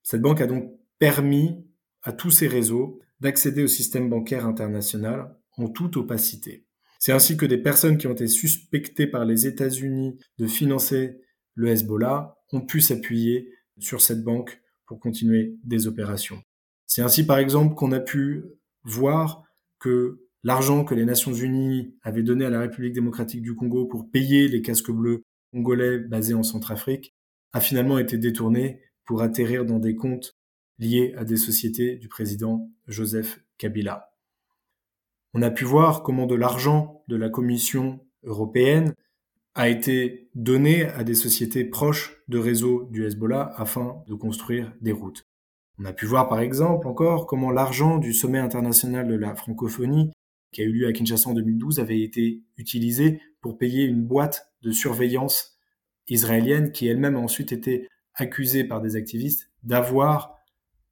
Cette 0.03 0.21
banque 0.21 0.41
a 0.41 0.47
donc 0.47 0.71
permis 0.99 1.65
à 2.03 2.13
tous 2.13 2.31
ces 2.31 2.47
réseaux 2.47 3.01
d'accéder 3.21 3.63
au 3.63 3.69
système 3.69 4.11
bancaire 4.11 4.47
international 4.47 5.37
en 5.57 5.69
toute 5.69 5.97
opacité. 5.97 6.67
C'est 6.99 7.13
ainsi 7.13 7.37
que 7.37 7.47
des 7.47 7.59
personnes 7.59 7.99
qui 7.99 8.07
ont 8.07 8.13
été 8.13 8.27
suspectées 8.27 9.07
par 9.07 9.25
les 9.25 9.47
États-Unis 9.47 10.19
de 10.39 10.47
financer 10.47 11.21
le 11.55 11.69
Hezbollah 11.69 12.37
ont 12.53 12.61
pu 12.61 12.81
s'appuyer 12.81 13.53
sur 13.79 14.01
cette 14.01 14.23
banque 14.23 14.61
pour 14.87 15.01
continuer 15.01 15.57
des 15.65 15.87
opérations. 15.87 16.43
C'est 16.87 17.03
ainsi 17.03 17.27
par 17.27 17.39
exemple 17.39 17.75
qu'on 17.75 17.93
a 17.93 18.01
pu 18.01 18.45
voir 18.85 19.43
que 19.79 20.21
l'argent 20.45 20.85
que 20.85 20.95
les 20.95 21.05
Nations 21.05 21.35
Unies 21.35 21.95
avaient 22.03 22.23
donné 22.23 22.45
à 22.45 22.51
la 22.51 22.61
République 22.61 22.95
démocratique 22.95 23.43
du 23.43 23.55
Congo 23.55 23.87
pour 23.87 24.11
payer 24.11 24.49
les 24.49 24.63
casques 24.63 24.91
bleus 24.93 25.23
congolais 25.53 25.99
basés 25.99 26.35
en 26.35 26.43
Centrafrique 26.43 27.15
a 27.53 27.61
finalement 27.61 27.99
été 27.99 28.19
détourné 28.19 28.81
pour 29.05 29.23
atterrir 29.23 29.65
dans 29.65 29.79
des 29.79 29.97
comptes 29.97 30.37
liées 30.79 31.15
à 31.17 31.25
des 31.25 31.37
sociétés 31.37 31.97
du 31.97 32.09
président 32.09 32.71
Joseph 32.87 33.41
Kabila. 33.59 34.11
On 35.33 35.43
a 35.43 35.51
pu 35.51 35.65
voir 35.65 36.03
comment 36.03 36.27
de 36.27 36.35
l'argent 36.35 37.03
de 37.09 37.17
la 37.17 37.29
Commission 37.29 38.01
européenne 38.25 38.95
a 39.57 39.71
été 39.71 40.29
donné 40.35 40.85
à 40.85 41.03
des 41.03 41.15
sociétés 41.15 41.65
proches 41.65 42.23
de 42.29 42.37
réseaux 42.37 42.87
du 42.91 43.07
Hezbollah 43.07 43.55
afin 43.57 44.03
de 44.07 44.15
construire 44.15 44.73
des 44.83 44.93
routes. 44.93 45.27
On 45.79 45.87
a 45.87 45.95
pu 45.95 46.05
voir 46.05 46.29
par 46.29 46.41
exemple 46.41 46.87
encore 46.87 47.27
comment 47.27 47.51
l'argent 47.51 47.97
du 47.97 48.13
sommet 48.13 48.39
international 48.39 49.09
de 49.09 49.15
la 49.15 49.35
francophonie 49.35 50.13
qui 50.53 50.61
a 50.61 50.65
eu 50.65 50.73
lieu 50.73 50.87
à 50.87 50.93
Kinshasa 50.93 51.31
en 51.31 51.33
2012 51.33 51.81
avait 51.81 52.03
été 52.03 52.43
utilisé 52.59 53.21
pour 53.41 53.57
payer 53.57 53.85
une 53.85 54.05
boîte 54.05 54.53
de 54.61 54.73
surveillance 54.73 55.59
israélienne 56.07 56.71
qui 56.71 56.87
elle-même 56.87 57.17
a 57.17 57.21
ensuite 57.21 57.53
été 57.53 57.89
accusée 58.15 58.63
par 58.63 58.83
des 58.83 58.95
activistes 58.95 59.51
d'avoir 59.63 60.37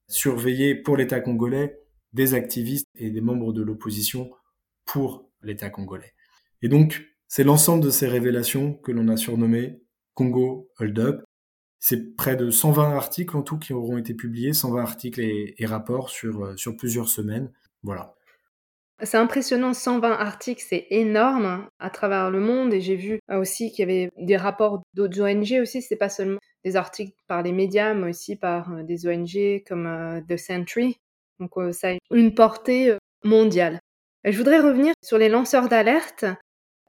surveiller 0.07 0.73
pour 0.73 0.97
l'État 0.97 1.19
congolais 1.19 1.79
des 2.13 2.33
activistes 2.33 2.87
et 2.95 3.11
des 3.11 3.21
membres 3.21 3.53
de 3.53 3.61
l'opposition 3.61 4.31
pour 4.85 5.29
l'État 5.43 5.69
congolais. 5.69 6.13
Et 6.63 6.67
donc, 6.67 7.14
c'est 7.27 7.43
l'ensemble 7.43 7.83
de 7.83 7.89
ces 7.89 8.07
révélations 8.07 8.73
que 8.73 8.91
l'on 8.91 9.07
a 9.07 9.17
surnommé 9.17 9.81
Congo 10.13 10.69
Hold 10.79 10.99
Up. 10.99 11.23
C'est 11.79 12.15
près 12.15 12.35
de 12.35 12.49
120 12.49 12.95
articles 12.95 13.35
en 13.35 13.43
tout 13.43 13.59
qui 13.59 13.73
auront 13.73 13.97
été 13.97 14.13
publiés, 14.13 14.53
120 14.53 14.81
articles 14.81 15.21
et, 15.21 15.65
rapports 15.65 16.09
sur, 16.09 16.45
euh, 16.45 16.57
sur 16.57 16.75
plusieurs 16.75 17.09
semaines. 17.09 17.51
Voilà. 17.83 18.15
C'est 19.03 19.17
impressionnant, 19.17 19.73
120 19.73 20.13
articles, 20.13 20.63
c'est 20.65 20.87
énorme 20.89 21.67
à 21.79 21.89
travers 21.89 22.31
le 22.31 22.39
monde. 22.39 22.73
Et 22.73 22.79
j'ai 22.79 22.95
vu 22.95 23.19
euh, 23.29 23.39
aussi 23.39 23.71
qu'il 23.71 23.79
y 23.79 23.91
avait 23.91 24.11
des 24.17 24.37
rapports 24.37 24.81
d'autres 24.93 25.21
ONG 25.21 25.59
aussi. 25.61 25.81
C'est 25.81 25.97
pas 25.97 26.09
seulement 26.09 26.39
des 26.63 26.75
articles 26.75 27.13
par 27.27 27.43
les 27.43 27.51
médias, 27.51 27.93
mais 27.93 28.09
aussi 28.09 28.35
par 28.35 28.71
euh, 28.71 28.83
des 28.83 29.05
ONG 29.05 29.63
comme 29.67 30.23
The 30.27 30.37
Century. 30.37 30.97
Donc 31.39 31.51
ça 31.73 31.89
a 31.89 31.97
une 32.11 32.33
portée 32.33 32.97
mondiale. 33.25 33.81
Je 34.23 34.37
voudrais 34.37 34.59
revenir 34.59 34.93
sur 35.03 35.17
les 35.17 35.27
lanceurs 35.27 35.67
d'alerte. 35.67 36.25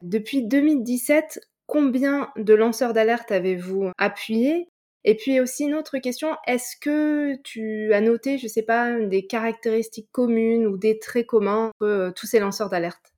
Depuis 0.03 0.47
2017, 0.47 1.41
combien 1.67 2.31
de 2.37 2.55
lanceurs 2.55 2.93
d'alerte 2.93 3.33
avez-vous 3.33 3.91
appuyé? 3.99 4.69
Et 5.05 5.15
puis 5.15 5.41
aussi 5.41 5.65
une 5.65 5.75
autre 5.75 5.99
question, 5.99 6.37
est-ce 6.47 6.77
que 6.81 7.37
tu 7.43 7.93
as 7.95 8.01
noté, 8.01 8.39
je 8.39 8.49
sais 8.49 8.63
pas, 8.63 8.99
des 8.99 9.27
caractéristiques 9.27 10.09
communes 10.11 10.67
ou 10.67 10.77
des 10.77 10.99
traits 10.99 11.27
communs 11.27 11.69
entre 11.69 11.87
euh, 11.87 12.11
tous 12.11 12.27
ces 12.27 12.41
lanceurs 12.41 12.69
d'alerte? 12.69 13.15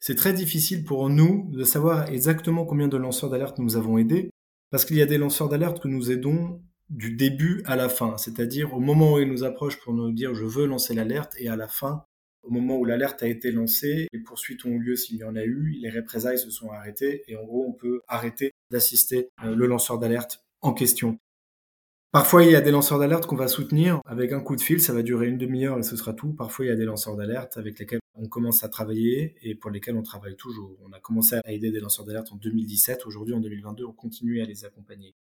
C'est 0.00 0.16
très 0.16 0.32
difficile 0.32 0.84
pour 0.84 1.08
nous 1.08 1.48
de 1.52 1.62
savoir 1.62 2.08
exactement 2.08 2.64
combien 2.64 2.88
de 2.88 2.96
lanceurs 2.96 3.30
d'alerte 3.30 3.58
nous 3.58 3.76
avons 3.76 3.98
aidés, 3.98 4.30
parce 4.70 4.84
qu'il 4.84 4.96
y 4.96 5.02
a 5.02 5.06
des 5.06 5.18
lanceurs 5.18 5.48
d'alerte 5.48 5.80
que 5.80 5.88
nous 5.88 6.10
aidons 6.10 6.60
du 6.88 7.12
début 7.12 7.62
à 7.66 7.76
la 7.76 7.88
fin, 7.88 8.16
c'est-à-dire 8.16 8.74
au 8.74 8.80
moment 8.80 9.12
où 9.12 9.18
ils 9.20 9.28
nous 9.28 9.44
approchent 9.44 9.78
pour 9.78 9.92
nous 9.92 10.10
dire 10.10 10.34
je 10.34 10.44
veux 10.44 10.66
lancer 10.66 10.92
l'alerte 10.92 11.34
et 11.38 11.48
à 11.48 11.54
la 11.54 11.68
fin, 11.68 12.04
au 12.42 12.50
moment 12.50 12.78
où 12.78 12.84
l'alerte 12.84 13.22
a 13.22 13.28
été 13.28 13.50
lancée, 13.50 14.08
les 14.12 14.20
poursuites 14.20 14.64
ont 14.64 14.70
eu 14.70 14.78
lieu 14.78 14.96
s'il 14.96 15.16
y 15.16 15.24
en 15.24 15.36
a 15.36 15.44
eu, 15.44 15.76
les 15.80 15.90
représailles 15.90 16.38
se 16.38 16.50
sont 16.50 16.70
arrêtées 16.70 17.22
et 17.28 17.36
en 17.36 17.44
gros 17.44 17.66
on 17.68 17.72
peut 17.72 18.00
arrêter 18.08 18.52
d'assister 18.70 19.28
euh, 19.44 19.54
le 19.54 19.66
lanceur 19.66 19.98
d'alerte 19.98 20.44
en 20.62 20.72
question. 20.72 21.18
Parfois, 22.12 22.42
il 22.42 22.50
y 22.50 22.56
a 22.56 22.60
des 22.60 22.72
lanceurs 22.72 22.98
d'alerte 22.98 23.26
qu'on 23.26 23.36
va 23.36 23.46
soutenir 23.46 24.00
avec 24.04 24.32
un 24.32 24.40
coup 24.40 24.56
de 24.56 24.60
fil, 24.60 24.80
ça 24.80 24.92
va 24.92 25.02
durer 25.02 25.28
une 25.28 25.38
demi-heure 25.38 25.78
et 25.78 25.84
ce 25.84 25.96
sera 25.96 26.12
tout. 26.12 26.32
Parfois, 26.32 26.64
il 26.64 26.68
y 26.68 26.72
a 26.72 26.76
des 26.76 26.84
lanceurs 26.84 27.14
d'alerte 27.14 27.56
avec 27.56 27.78
lesquels 27.78 28.00
on 28.14 28.26
commence 28.26 28.64
à 28.64 28.68
travailler 28.68 29.36
et 29.42 29.54
pour 29.54 29.70
lesquels 29.70 29.94
on 29.94 30.02
travaille 30.02 30.34
toujours. 30.34 30.76
On 30.84 30.92
a 30.92 30.98
commencé 30.98 31.36
à 31.36 31.52
aider 31.52 31.70
des 31.70 31.78
lanceurs 31.78 32.04
d'alerte 32.04 32.32
en 32.32 32.36
2017. 32.36 33.06
Aujourd'hui, 33.06 33.32
en 33.32 33.40
2022, 33.40 33.84
on 33.84 33.92
continue 33.92 34.42
à 34.42 34.44
les 34.44 34.64
accompagner. 34.64 35.14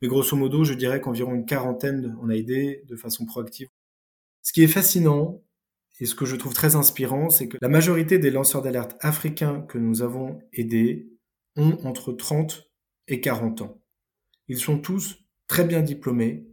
Mais 0.00 0.06
grosso 0.06 0.36
modo, 0.36 0.62
je 0.62 0.74
dirais 0.74 1.00
qu'environ 1.00 1.34
une 1.34 1.44
quarantaine, 1.44 2.16
on 2.22 2.28
a 2.28 2.36
aidé 2.36 2.84
de 2.86 2.94
façon 2.94 3.26
proactive. 3.26 3.66
Ce 4.42 4.52
qui 4.52 4.62
est 4.62 4.68
fascinant 4.68 5.42
et 6.00 6.06
ce 6.06 6.14
que 6.14 6.26
je 6.26 6.36
trouve 6.36 6.54
très 6.54 6.76
inspirant, 6.76 7.28
c'est 7.28 7.48
que 7.48 7.58
la 7.60 7.68
majorité 7.68 8.18
des 8.18 8.30
lanceurs 8.30 8.62
d'alerte 8.62 8.96
africains 9.00 9.62
que 9.62 9.78
nous 9.78 10.02
avons 10.02 10.40
aidés 10.52 11.10
ont 11.56 11.76
entre 11.84 12.12
30 12.12 12.70
et 13.08 13.20
40 13.20 13.62
ans. 13.62 13.82
Ils 14.46 14.58
sont 14.58 14.78
tous 14.78 15.18
très 15.48 15.64
bien 15.64 15.82
diplômés. 15.82 16.46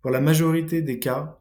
Pour 0.00 0.10
la 0.10 0.20
majorité 0.20 0.80
des 0.80 0.98
cas, 0.98 1.38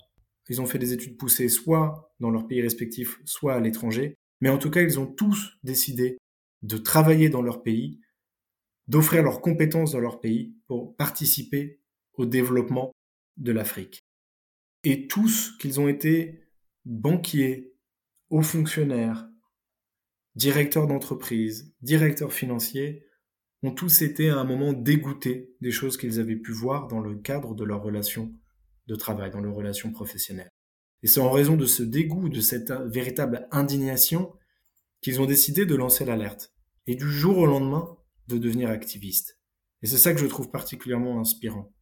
ils 0.50 0.62
ont 0.62 0.65
fait 0.65 0.79
des 0.79 0.93
études 0.93 1.17
poussées 1.17 1.50
soit 1.50 2.13
dans 2.19 2.31
leur 2.31 2.48
pays 2.48 2.62
respectif, 2.62 3.19
soit 3.25 3.53
à 3.53 3.60
l'étranger. 3.60 4.15
Mais 4.41 4.50
en 4.50 4.57
tout 4.57 4.69
cas, 4.69 4.81
ils 4.81 5.00
ont 5.00 5.07
tous 5.07 5.57
décidé 5.63 6.17
de 6.63 6.77
travailler 6.77 7.29
dans 7.29 7.41
leur 7.41 7.62
pays, 7.62 8.00
d'offrir 8.88 9.24
leurs 9.24 9.41
compétences 9.41 9.91
dans 9.91 10.00
leur 10.00 10.19
pays 10.19 10.55
pour 10.67 10.95
participer 10.95 11.79
au 12.13 12.25
développement 12.25 12.91
de 13.38 13.51
l'Afrique. 13.51 14.00
Et 14.83 15.07
tous 15.07 15.55
qu'ils 15.57 15.79
ont 15.79 15.88
été 15.88 16.42
banquiers, 16.86 17.74
hauts 18.30 18.42
fonctionnaires, 18.42 19.28
directeurs 20.36 20.88
d'entreprise, 20.88 21.74
directeurs 21.82 22.34
financiers, 22.34 23.06
ont 23.62 23.72
tous 23.72 24.02
été 24.02 24.30
à 24.30 24.38
un 24.38 24.44
moment 24.44 24.74
dégoûtés 24.74 25.56
des 25.62 25.72
choses 25.72 25.98
qu'ils 25.98 26.20
avaient 26.20 26.36
pu 26.36 26.52
voir 26.52 26.88
dans 26.88 27.00
le 27.00 27.16
cadre 27.16 27.56
de 27.56 27.63
leur 27.63 27.82
relation 27.82 28.34
de 28.88 28.96
travail, 28.96 29.32
dans 29.32 29.40
leur 29.40 29.56
relation 29.56 29.92
professionnelle. 29.92 30.52
Et 31.02 31.08
c'est 31.08 31.22
en 31.22 31.32
raison 31.32 31.56
de 31.56 31.66
ce 31.66 31.84
dégoût, 31.84 32.30
de 32.30 32.42
cette 32.42 32.72
véritable 32.72 33.48
indignation, 33.52 34.34
qu'ils 35.02 35.22
ont 35.22 35.25
décidé 35.25 35.66
de 35.66 35.75
lancer 35.75 36.06
l'alerte. 36.06 36.54
Et 36.88 36.96
du 36.96 37.10
jour 37.10 37.38
au 37.38 37.46
lendemain, 37.46 37.98
de 38.28 38.38
devenir 38.38 38.70
activistes. 38.70 39.38
Et 39.82 39.88
c'est 39.88 39.98
ça 39.98 40.13
que 40.13 40.20
je 40.20 40.25
trouve 40.25 40.50
particulièrement 40.50 41.20
inspirant. 41.20 41.74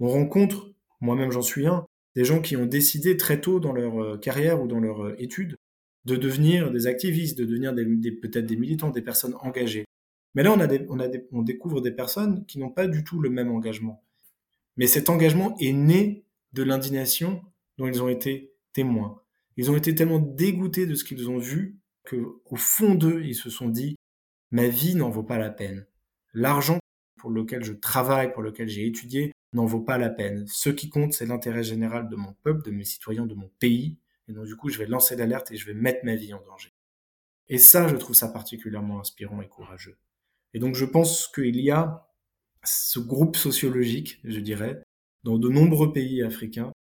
On 0.00 0.08
rencontre, 0.08 0.72
moi-même 1.00 1.30
j'en 1.30 1.42
suis 1.42 1.66
un, 1.66 1.86
des 2.14 2.24
gens 2.24 2.40
qui 2.40 2.56
ont 2.56 2.66
décidé 2.66 3.16
très 3.16 3.40
tôt 3.40 3.60
dans 3.60 3.72
leur 3.72 4.02
euh, 4.02 4.18
carrière 4.18 4.62
ou 4.62 4.66
dans 4.66 4.80
leur 4.80 5.04
euh, 5.04 5.14
étude 5.18 5.56
de 6.04 6.16
devenir 6.16 6.70
des 6.70 6.86
activistes, 6.86 7.38
de 7.38 7.44
devenir 7.44 7.74
peut-être 8.20 8.46
des 8.46 8.56
militants, 8.56 8.90
des 8.90 9.02
personnes 9.02 9.34
engagées. 9.40 9.84
Mais 10.34 10.42
là, 10.42 10.52
on, 10.52 10.98
on 11.32 11.42
découvre 11.42 11.80
des 11.80 11.92
personnes 11.92 12.44
qui 12.46 12.58
n'ont 12.58 12.70
pas 12.70 12.86
du 12.86 13.04
tout 13.04 13.20
le 13.20 13.30
même 13.30 13.50
engagement. 13.50 14.04
Mais 14.76 14.86
cet 14.86 15.08
engagement 15.08 15.56
est 15.60 15.72
né 15.72 16.24
de 16.52 16.62
l'indignation 16.62 17.42
dont 17.78 17.86
ils 17.86 18.02
ont 18.02 18.08
été 18.08 18.52
témoins. 18.72 19.22
Ils 19.56 19.70
ont 19.70 19.76
été 19.76 19.94
tellement 19.94 20.18
dégoûtés 20.18 20.86
de 20.86 20.94
ce 20.94 21.04
qu'ils 21.04 21.30
ont 21.30 21.38
vu 21.38 21.78
que, 22.04 22.16
au 22.44 22.56
fond 22.56 22.94
d'eux, 22.94 23.22
ils 23.24 23.34
se 23.34 23.50
sont 23.50 23.68
dit 23.68 23.96
ma 24.50 24.68
vie 24.68 24.94
n'en 24.94 25.10
vaut 25.10 25.22
pas 25.22 25.38
la 25.38 25.50
peine. 25.50 25.86
L'argent 26.32 26.78
pour 27.16 27.30
lequel 27.30 27.64
je 27.64 27.72
travaille, 27.72 28.32
pour 28.32 28.42
lequel 28.42 28.68
j'ai 28.68 28.86
étudié, 28.86 29.32
n'en 29.54 29.66
vaut 29.66 29.80
pas 29.80 29.98
la 29.98 30.10
peine. 30.10 30.44
Ce 30.46 30.68
qui 30.68 30.88
compte, 30.90 31.12
c'est 31.12 31.26
l'intérêt 31.26 31.62
général 31.62 32.08
de 32.08 32.16
mon 32.16 32.34
peuple, 32.42 32.64
de 32.64 32.70
mes 32.70 32.84
citoyens, 32.84 33.26
de 33.26 33.34
mon 33.34 33.50
pays. 33.58 33.98
Et 34.28 34.32
donc, 34.32 34.46
du 34.46 34.56
coup, 34.56 34.68
je 34.68 34.78
vais 34.78 34.86
lancer 34.86 35.16
l'alerte 35.16 35.50
et 35.50 35.56
je 35.56 35.66
vais 35.66 35.74
mettre 35.74 36.04
ma 36.04 36.16
vie 36.16 36.34
en 36.34 36.42
danger. 36.42 36.72
Et 37.48 37.58
ça, 37.58 37.88
je 37.88 37.96
trouve 37.96 38.16
ça 38.16 38.28
particulièrement 38.28 39.00
inspirant 39.00 39.42
et 39.42 39.48
courageux. 39.48 39.96
Et 40.54 40.60
donc 40.60 40.76
je 40.76 40.84
pense 40.84 41.26
qu'il 41.28 41.60
y 41.60 41.70
a 41.70 42.08
ce 42.62 43.00
groupe 43.00 43.36
sociologique, 43.36 44.20
je 44.24 44.40
dirais, 44.40 44.82
dans 45.24 45.38
de 45.38 45.48
nombreux 45.48 45.92
pays 45.92 46.22
africains, 46.22 46.72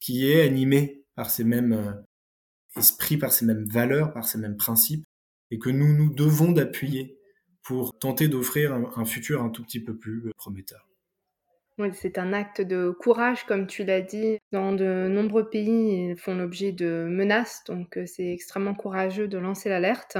qui 0.00 0.30
est 0.30 0.42
animé 0.42 1.04
par 1.14 1.30
ces 1.30 1.44
mêmes 1.44 1.72
euh, 1.72 1.92
esprits, 2.76 3.16
par 3.16 3.32
ces 3.32 3.46
mêmes 3.46 3.64
valeurs, 3.64 4.12
par 4.12 4.24
ces 4.24 4.38
mêmes 4.38 4.56
principes, 4.56 5.04
et 5.50 5.58
que 5.58 5.70
nous 5.70 5.92
nous 5.96 6.12
devons 6.12 6.52
d'appuyer 6.52 7.18
pour 7.62 7.98
tenter 7.98 8.28
d'offrir 8.28 8.72
un, 8.74 9.04
futur 9.04 9.42
un 9.42 9.50
tout 9.50 9.62
petit 9.62 9.80
peu 9.80 9.96
plus 9.96 10.26
euh, 10.26 10.30
prometteur. 10.36 10.88
C'est 11.94 12.18
un 12.18 12.32
acte 12.32 12.60
de 12.60 12.90
courage, 12.90 13.44
comme 13.44 13.66
tu 13.66 13.84
l'as 13.84 14.02
dit. 14.02 14.38
Dans 14.52 14.72
de 14.72 15.08
nombreux 15.08 15.48
pays, 15.48 16.10
ils 16.10 16.16
font 16.16 16.34
l'objet 16.34 16.70
de 16.70 17.06
menaces, 17.08 17.62
donc 17.66 17.96
euh, 17.96 18.04
c'est 18.06 18.30
extrêmement 18.30 18.74
courageux 18.74 19.26
de 19.26 19.38
lancer 19.38 19.68
l'alerte. 19.68 20.18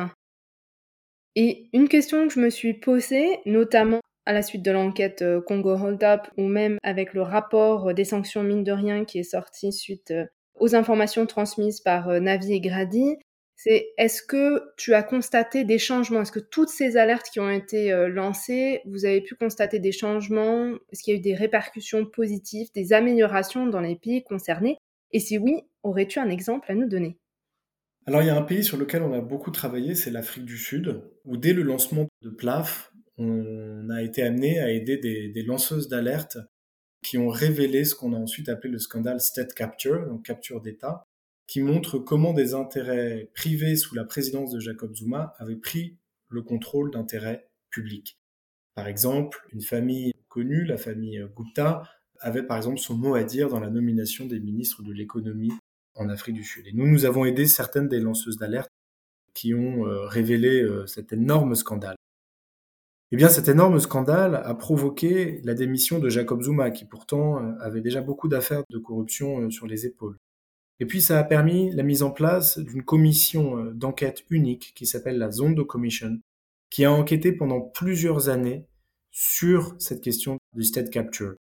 Et 1.34 1.68
une 1.72 1.88
question 1.88 2.26
que 2.26 2.34
je 2.34 2.40
me 2.40 2.50
suis 2.50 2.74
posée, 2.74 3.38
notamment 3.46 4.00
à 4.24 4.32
la 4.32 4.42
suite 4.42 4.62
de 4.62 4.70
l'enquête 4.70 5.22
euh, 5.22 5.40
Congo 5.40 5.76
Hold 5.76 6.02
Up 6.02 6.22
ou 6.36 6.46
même 6.46 6.78
avec 6.82 7.12
le 7.12 7.22
rapport 7.22 7.90
euh, 7.90 7.92
des 7.92 8.04
sanctions 8.04 8.42
mine 8.42 8.64
de 8.64 8.72
rien 8.72 9.04
qui 9.04 9.18
est 9.18 9.22
sorti 9.22 9.72
suite 9.72 10.12
aux 10.54 10.74
informations 10.74 11.26
transmises 11.26 11.80
par 11.80 12.20
Navi 12.20 12.54
et 12.54 12.60
Grady, 12.60 13.16
c'est 13.64 13.92
est-ce 13.96 14.22
que 14.22 14.60
tu 14.76 14.92
as 14.92 15.04
constaté 15.04 15.62
des 15.62 15.78
changements? 15.78 16.22
Est-ce 16.22 16.32
que 16.32 16.40
toutes 16.40 16.68
ces 16.68 16.96
alertes 16.96 17.28
qui 17.32 17.38
ont 17.38 17.48
été 17.48 17.92
lancées, 18.08 18.80
vous 18.86 19.04
avez 19.04 19.20
pu 19.20 19.36
constater 19.36 19.78
des 19.78 19.92
changements? 19.92 20.74
Est-ce 20.90 21.04
qu'il 21.04 21.14
y 21.14 21.16
a 21.16 21.20
eu 21.20 21.22
des 21.22 21.36
répercussions 21.36 22.04
positives, 22.04 22.72
des 22.74 22.92
améliorations 22.92 23.68
dans 23.68 23.80
les 23.80 23.94
pays 23.94 24.24
concernés? 24.24 24.78
Et 25.12 25.20
si 25.20 25.38
oui, 25.38 25.60
aurais-tu 25.84 26.18
un 26.18 26.28
exemple 26.28 26.72
à 26.72 26.74
nous 26.74 26.88
donner? 26.88 27.18
Alors 28.06 28.20
il 28.22 28.26
y 28.26 28.30
a 28.30 28.36
un 28.36 28.42
pays 28.42 28.64
sur 28.64 28.76
lequel 28.76 29.02
on 29.02 29.12
a 29.12 29.20
beaucoup 29.20 29.52
travaillé, 29.52 29.94
c'est 29.94 30.10
l'Afrique 30.10 30.44
du 30.44 30.58
Sud, 30.58 31.00
où 31.24 31.36
dès 31.36 31.52
le 31.52 31.62
lancement 31.62 32.08
de 32.20 32.30
PLAF, 32.30 32.92
on 33.16 33.90
a 33.90 34.02
été 34.02 34.24
amené 34.24 34.58
à 34.58 34.72
aider 34.72 34.96
des, 34.96 35.42
lanceuses 35.44 35.88
d'alerte 35.88 36.36
qui 37.04 37.16
ont 37.16 37.28
révélé 37.28 37.84
ce 37.84 37.94
qu'on 37.94 38.12
a 38.12 38.16
ensuite 38.16 38.48
appelé 38.48 38.72
le 38.72 38.80
scandale 38.80 39.20
State 39.20 39.54
Capture, 39.54 40.04
donc 40.08 40.24
capture 40.24 40.60
d'État, 40.60 41.04
qui 41.52 41.60
montre 41.60 41.98
comment 41.98 42.32
des 42.32 42.54
intérêts 42.54 43.30
privés 43.34 43.76
sous 43.76 43.94
la 43.94 44.04
présidence 44.04 44.52
de 44.52 44.58
Jacob 44.58 44.94
Zuma 44.96 45.34
avaient 45.36 45.54
pris 45.54 45.98
le 46.30 46.40
contrôle 46.40 46.90
d'intérêts 46.90 47.50
publics. 47.68 48.18
Par 48.74 48.88
exemple, 48.88 49.46
une 49.52 49.60
famille 49.60 50.14
connue, 50.30 50.64
la 50.64 50.78
famille 50.78 51.22
Gupta, 51.36 51.82
avait 52.20 52.42
par 52.42 52.56
exemple 52.56 52.78
son 52.78 52.96
mot 52.96 53.14
à 53.14 53.22
dire 53.22 53.50
dans 53.50 53.60
la 53.60 53.68
nomination 53.68 54.24
des 54.24 54.40
ministres 54.40 54.82
de 54.82 54.94
l'économie 54.94 55.52
en 55.94 56.08
Afrique 56.08 56.36
du 56.36 56.42
Sud. 56.42 56.66
Et 56.68 56.72
nous, 56.72 56.86
nous 56.86 57.04
avons 57.04 57.26
aidé 57.26 57.44
certaines 57.44 57.88
des 57.88 58.00
lanceuses 58.00 58.38
d'alerte 58.38 58.70
qui 59.34 59.52
ont 59.52 59.86
euh, 59.86 60.06
révélé 60.06 60.62
euh, 60.62 60.86
cet 60.86 61.12
énorme 61.12 61.54
scandale. 61.54 61.96
Eh 63.10 63.16
bien, 63.16 63.28
cet 63.28 63.48
énorme 63.48 63.78
scandale 63.78 64.36
a 64.36 64.54
provoqué 64.54 65.42
la 65.44 65.52
démission 65.52 65.98
de 65.98 66.08
Jacob 66.08 66.40
Zuma, 66.40 66.70
qui 66.70 66.86
pourtant 66.86 67.44
euh, 67.44 67.52
avait 67.60 67.82
déjà 67.82 68.00
beaucoup 68.00 68.28
d'affaires 68.28 68.62
de 68.70 68.78
corruption 68.78 69.50
sur 69.50 69.66
les 69.66 69.84
épaules. 69.84 70.16
Et 70.80 70.86
puis, 70.86 71.00
ça 71.00 71.18
a 71.18 71.24
permis 71.24 71.70
la 71.72 71.82
mise 71.82 72.02
en 72.02 72.10
place 72.10 72.58
d'une 72.58 72.82
commission 72.82 73.64
d'enquête 73.72 74.24
unique 74.30 74.72
qui 74.74 74.86
s'appelle 74.86 75.18
la 75.18 75.30
Zondo 75.30 75.64
Commission, 75.64 76.18
qui 76.70 76.84
a 76.84 76.92
enquêté 76.92 77.32
pendant 77.32 77.60
plusieurs 77.60 78.28
années 78.28 78.66
sur 79.10 79.76
cette 79.78 80.00
question 80.00 80.38
du 80.54 80.64
state 80.64 80.90
capture 80.90 81.34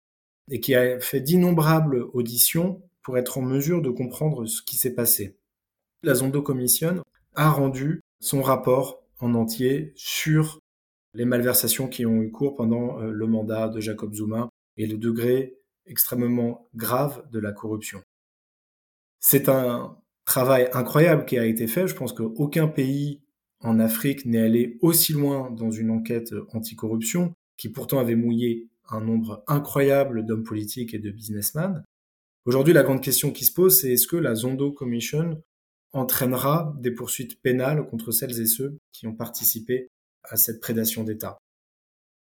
et 0.49 0.59
qui 0.59 0.75
a 0.75 0.99
fait 0.99 1.21
d'innombrables 1.21 2.05
auditions 2.13 2.81
pour 3.01 3.17
être 3.17 3.37
en 3.37 3.41
mesure 3.41 3.81
de 3.81 3.89
comprendre 3.89 4.45
ce 4.45 4.61
qui 4.61 4.75
s'est 4.75 4.93
passé. 4.93 5.37
La 6.03 6.13
Zondo 6.13 6.41
Commission 6.41 7.01
a 7.35 7.49
rendu 7.49 8.01
son 8.19 8.41
rapport 8.41 9.03
en 9.19 9.33
entier 9.33 9.93
sur 9.95 10.59
les 11.13 11.25
malversations 11.25 11.87
qui 11.87 12.05
ont 12.05 12.21
eu 12.21 12.31
cours 12.31 12.55
pendant 12.55 12.99
euh, 12.99 13.11
le 13.11 13.27
mandat 13.27 13.69
de 13.69 13.79
Jacob 13.79 14.13
Zuma 14.13 14.49
et 14.77 14.87
le 14.87 14.97
degré 14.97 15.57
extrêmement 15.85 16.67
grave 16.75 17.23
de 17.31 17.39
la 17.39 17.51
corruption. 17.51 18.01
C'est 19.21 19.49
un 19.49 19.97
travail 20.25 20.67
incroyable 20.73 21.25
qui 21.25 21.37
a 21.37 21.45
été 21.45 21.67
fait. 21.67 21.87
Je 21.87 21.95
pense 21.95 22.11
qu'aucun 22.11 22.67
pays 22.67 23.21
en 23.59 23.79
Afrique 23.79 24.25
n'est 24.25 24.41
allé 24.41 24.77
aussi 24.81 25.13
loin 25.13 25.51
dans 25.51 25.71
une 25.71 25.91
enquête 25.91 26.33
anticorruption, 26.51 27.33
qui 27.55 27.69
pourtant 27.69 27.99
avait 27.99 28.15
mouillé 28.15 28.67
un 28.89 28.99
nombre 29.01 29.43
incroyable 29.47 30.25
d'hommes 30.25 30.43
politiques 30.43 30.95
et 30.95 30.99
de 30.99 31.11
businessmen. 31.11 31.83
Aujourd'hui, 32.45 32.73
la 32.73 32.81
grande 32.81 33.01
question 33.01 33.31
qui 33.31 33.45
se 33.45 33.53
pose, 33.53 33.79
c'est 33.79 33.93
est-ce 33.93 34.07
que 34.07 34.15
la 34.15 34.33
Zondo 34.33 34.71
Commission 34.71 35.43
entraînera 35.93 36.75
des 36.79 36.91
poursuites 36.91 37.39
pénales 37.41 37.85
contre 37.87 38.11
celles 38.11 38.41
et 38.41 38.47
ceux 38.47 38.79
qui 38.91 39.05
ont 39.05 39.13
participé 39.15 39.89
à 40.23 40.37
cette 40.37 40.59
prédation 40.59 41.03
d'État? 41.03 41.37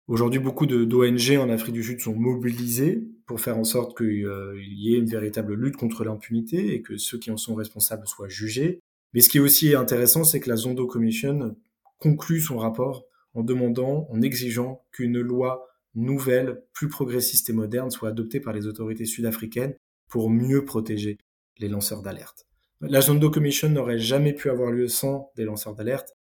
Aujourd'hui, 0.08 0.39
beaucoup 0.39 0.68
d'ONG 0.68 1.38
en 1.39 1.50
Afrique 1.50 1.74
du 1.74 1.84
Sud 1.84 2.00
sont 2.00 2.13
mobilisés 2.13 3.04
pour 3.26 3.41
faire 3.41 3.58
en 3.58 3.63
sorte 3.63 3.98
qu'il 3.98 4.26
euh, 4.26 4.56
y 4.62 4.94
ait 4.94 5.00
une 5.00 5.10
véritable 5.10 5.56
lutte 5.56 5.78
contre 5.78 6.04
l'impunité 6.04 6.76
et 6.76 6.84
que 6.84 6.96
ceux 6.98 7.18
qui 7.18 7.32
en 7.32 7.38
sont 7.38 7.56
responsables 7.56 8.08
soient 8.08 8.28
jugés. 8.28 8.82
Mais 9.13 9.22
ce 9.22 9.30
qui 9.30 9.38
est 9.38 9.41
aussi 9.41 9.74
intéressant, 9.74 10.24
c'est 10.24 10.39
que 10.39 10.50
la 10.50 10.58
Zondo 10.58 10.86
Commission 10.86 11.56
conclut 11.98 12.39
son 12.39 12.58
rapport 12.58 13.06
en 13.34 13.41
demandant, 13.41 14.08
en 14.12 14.22
exigeant 14.22 14.86
qu'une 14.91 15.20
loi 15.20 15.68
nouvelle, 15.96 16.62
plus 16.74 16.88
progressiste 16.88 17.50
et 17.50 17.54
moderne 17.54 17.89
soit 17.89 18.10
adoptée 18.10 18.39
par 18.39 18.54
les 18.54 18.68
autorités 18.68 19.06
sud-africaines 19.06 19.74
pour 20.08 20.30
mieux 20.30 20.65
protéger 20.65 21.18
les 21.58 21.70
lanceurs 21.70 22.04
d'alerte. 22.04 22.46
La 22.82 23.02
Zondo 23.02 23.32
Commission 23.32 23.70
n'aurait 23.70 23.98
jamais 23.98 24.34
pu 24.34 24.50
avoir 24.50 24.70
lieu 24.70 24.88
sans 24.88 25.32
des 25.36 25.46
lanceurs 25.46 25.74
d'alerte. 25.74 26.15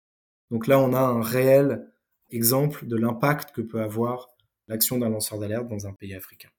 Donc 0.49 0.65
là, 0.67 0.79
on 0.79 0.93
a 0.93 0.99
un 0.99 1.21
réel 1.21 1.85
exemple 2.31 2.85
de 2.85 2.95
l'impact 2.95 3.51
que 3.51 3.61
peut 3.61 3.81
avoir 3.81 4.27
l'action 4.67 4.97
d'un 4.97 5.09
lanceur 5.09 5.39
d'alerte 5.39 5.67
dans 5.67 5.87
un 5.87 5.93
pays 5.93 6.15
africain. 6.15 6.49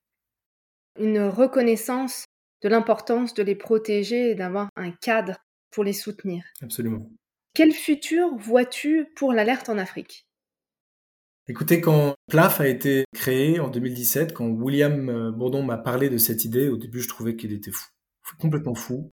une 0.99 1.21
reconnaissance 1.21 2.25
de 2.63 2.69
l'importance 2.69 3.35
de 3.35 3.43
les 3.43 3.55
protéger 3.55 4.31
et 4.31 4.35
d'avoir 4.35 4.69
un 4.77 4.91
cadre 4.91 5.37
pour 5.71 5.85
les 5.85 5.93
soutenir. 5.93 6.43
Absolument. 6.63 7.11
Quel 7.55 7.73
futur 7.73 8.35
vois-tu 8.37 9.07
pour 9.15 9.33
l'alerte 9.33 9.69
en 9.69 9.79
Afrique? 9.79 10.27
Écoutez, 11.49 11.81
quand 11.81 12.15
PLAF 12.29 12.61
a 12.61 12.67
été 12.67 13.05
créé 13.15 13.61
en 13.61 13.69
2017, 13.69 14.33
quand 14.33 14.49
William 14.49 15.09
euh, 15.09 15.31
Bourdon 15.31 15.63
m'a 15.63 15.79
parlé 15.79 16.09
de 16.09 16.19
cette 16.19 16.45
idée, 16.45 16.69
au 16.69 16.77
début 16.77 17.01
je 17.01 17.09
trouvais 17.09 17.37
qu'il 17.37 17.53
était 17.53 17.71
fou, 17.71 17.87
complètement 18.41 18.75
fou. 18.75 19.13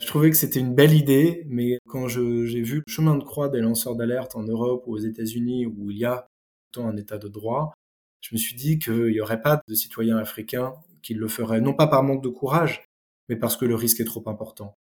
Je 0.00 0.06
trouvais 0.06 0.30
que 0.30 0.36
c'était 0.36 0.60
une 0.60 0.74
belle 0.74 0.92
idée, 0.92 1.44
mais 1.48 1.78
quand 1.86 2.08
j'ai 2.08 2.62
vu 2.62 2.82
le 2.86 2.92
chemin 2.92 3.16
de 3.16 3.24
croix 3.24 3.48
des 3.48 3.60
lanceurs 3.60 3.94
d'alerte 3.94 4.36
en 4.36 4.42
Europe 4.42 4.84
ou 4.86 4.94
aux 4.94 4.98
États-Unis, 4.98 5.66
où 5.66 5.90
il 5.90 5.98
y 5.98 6.04
a 6.04 6.26
tant 6.72 6.88
un 6.88 6.96
état 6.96 7.18
de 7.18 7.28
droit, 7.28 7.72
je 8.20 8.34
me 8.34 8.38
suis 8.38 8.56
dit 8.56 8.78
qu'il 8.78 9.12
n'y 9.12 9.20
aurait 9.20 9.42
pas 9.42 9.62
de 9.68 9.74
citoyens 9.74 10.16
africains 10.18 10.74
qui 11.02 11.14
le 11.14 11.28
feraient, 11.28 11.60
non 11.60 11.74
pas 11.74 11.86
par 11.86 12.02
manque 12.02 12.22
de 12.22 12.28
courage, 12.28 12.86
mais 13.28 13.36
parce 13.36 13.56
que 13.56 13.64
le 13.64 13.74
risque 13.74 14.00
est 14.00 14.04
trop 14.04 14.22
important. 14.26 14.74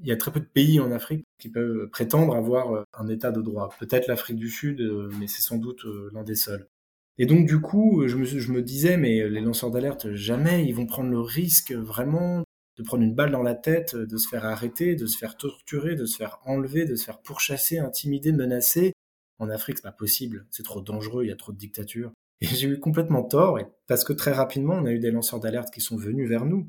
Il 0.00 0.06
y 0.08 0.12
a 0.12 0.16
très 0.16 0.32
peu 0.32 0.40
de 0.40 0.44
pays 0.44 0.80
en 0.80 0.92
Afrique 0.92 1.24
qui 1.38 1.48
peuvent 1.48 1.88
prétendre 1.88 2.34
avoir 2.34 2.74
euh, 2.74 2.84
un 2.94 3.08
état 3.08 3.30
de 3.32 3.40
droit. 3.40 3.70
Peut-être 3.78 4.08
l'Afrique 4.08 4.36
du 4.36 4.50
Sud, 4.50 4.80
euh, 4.80 5.10
mais 5.18 5.28
c'est 5.28 5.42
sans 5.42 5.56
doute 5.56 5.84
euh, 5.84 6.10
l'un 6.12 6.24
des 6.24 6.34
seuls. 6.34 6.68
Et 7.16 7.26
donc 7.26 7.46
du 7.46 7.60
coup, 7.60 8.06
je 8.06 8.16
me, 8.16 8.24
je 8.24 8.52
me 8.52 8.60
disais, 8.60 8.96
mais 8.96 9.28
les 9.28 9.40
lanceurs 9.40 9.70
d'alerte, 9.70 10.12
jamais 10.14 10.66
ils 10.66 10.74
vont 10.74 10.86
prendre 10.86 11.10
le 11.10 11.20
risque 11.20 11.72
vraiment 11.72 12.44
de 12.76 12.82
prendre 12.82 13.02
une 13.02 13.14
balle 13.14 13.30
dans 13.30 13.42
la 13.42 13.54
tête, 13.54 13.96
de 13.96 14.16
se 14.16 14.28
faire 14.28 14.44
arrêter, 14.44 14.96
de 14.96 15.06
se 15.06 15.16
faire 15.16 15.36
torturer, 15.36 15.94
de 15.94 16.06
se 16.06 16.16
faire 16.16 16.40
enlever, 16.44 16.84
de 16.84 16.96
se 16.96 17.04
faire 17.04 17.20
pourchasser, 17.20 17.78
intimider, 17.78 18.32
menacer. 18.32 18.92
En 19.38 19.48
Afrique, 19.48 19.78
c'est 19.78 19.82
pas 19.82 19.92
possible, 19.92 20.46
c'est 20.50 20.62
trop 20.62 20.80
dangereux, 20.80 21.24
il 21.24 21.28
y 21.28 21.32
a 21.32 21.36
trop 21.36 21.52
de 21.52 21.58
dictatures. 21.58 22.12
Et 22.40 22.46
j'ai 22.46 22.68
eu 22.68 22.80
complètement 22.80 23.22
tort, 23.22 23.58
parce 23.86 24.04
que 24.04 24.12
très 24.12 24.32
rapidement, 24.32 24.74
on 24.74 24.86
a 24.86 24.92
eu 24.92 24.98
des 24.98 25.10
lanceurs 25.10 25.40
d'alerte 25.40 25.72
qui 25.72 25.80
sont 25.80 25.96
venus 25.96 26.28
vers 26.28 26.44
nous, 26.44 26.68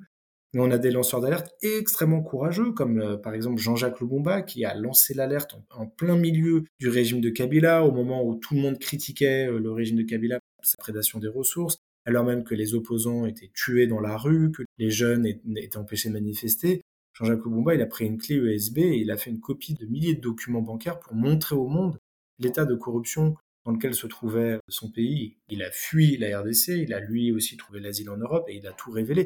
mais 0.56 0.62
on 0.62 0.72
a 0.72 0.78
des 0.78 0.92
lanceurs 0.92 1.20
d'alerte 1.20 1.54
extrêmement 1.62 2.22
courageux, 2.22 2.72
comme 2.72 3.02
euh, 3.02 3.18
par 3.18 3.34
exemple 3.34 3.60
Jean-Jacques 3.60 4.00
Lubumba, 4.00 4.42
qui 4.42 4.64
a 4.64 4.74
lancé 4.74 5.14
l'alerte 5.14 5.58
en, 5.72 5.86
plein 5.86 6.16
milieu 6.16 6.64
du 6.80 6.88
régime 6.88 7.20
de 7.20 7.30
Kabila, 7.30 7.84
au 7.84 7.92
moment 7.92 8.24
où 8.24 8.36
tout 8.36 8.54
le 8.54 8.62
monde 8.62 8.80
critiquait 8.80 9.48
euh, 9.48 9.60
le 9.60 9.72
régime 9.72 9.98
de 9.98 10.04
Kabila 10.04 10.40
pour 10.56 10.66
sa 10.66 10.78
prédation 10.78 11.20
des 11.20 11.28
ressources, 11.28 11.78
alors 12.06 12.24
même 12.24 12.44
que 12.44 12.56
les 12.56 12.76
opposants 12.76 13.26
étaient 13.26 13.52
tués 13.54 13.88
dans 13.88 14.00
la 14.00 14.18
rue, 14.18 14.52
que 14.52 14.64
les 14.78 14.92
jeunes 14.92 15.26
étaient 15.26 15.78
empêchés 15.78 16.10
de 16.10 16.14
manifester. 16.14 16.82
Jean-Jacques 17.14 17.46
Lubumba, 17.46 17.76
il 17.76 17.82
a 17.82 17.86
pris 17.86 18.06
une 18.06 18.18
clé 18.18 18.36
USB 18.36 18.80
et 18.80 18.98
il 18.98 19.10
a 19.10 19.18
fait 19.18 19.30
une 19.30 19.40
copie 19.40 19.74
de 19.74 19.86
milliers 19.86 20.16
de 20.16 20.22
documents 20.22 20.62
bancaires 20.62 21.00
pour 21.00 21.16
montrer 21.16 21.56
au 21.56 21.68
monde 21.68 21.98
l'état 22.40 22.66
de 22.66 22.76
corruption 22.76 23.36
dans 23.66 23.72
lequel 23.72 23.96
se 23.96 24.06
trouvait 24.06 24.60
son 24.68 24.92
pays. 24.92 25.38
Il 25.50 25.64
a 25.64 25.72
fui 25.72 26.18
la 26.18 26.40
RDC, 26.40 26.68
il 26.70 26.94
a 26.94 27.00
lui 27.00 27.32
aussi 27.32 27.58
trouvé 27.58 27.80
l'asile 27.80 28.10
en 28.10 28.18
Europe 28.18 28.46
et 28.50 28.56
il 28.58 28.68
a 28.68 28.74
tout 28.74 28.92
révélé. 28.92 29.26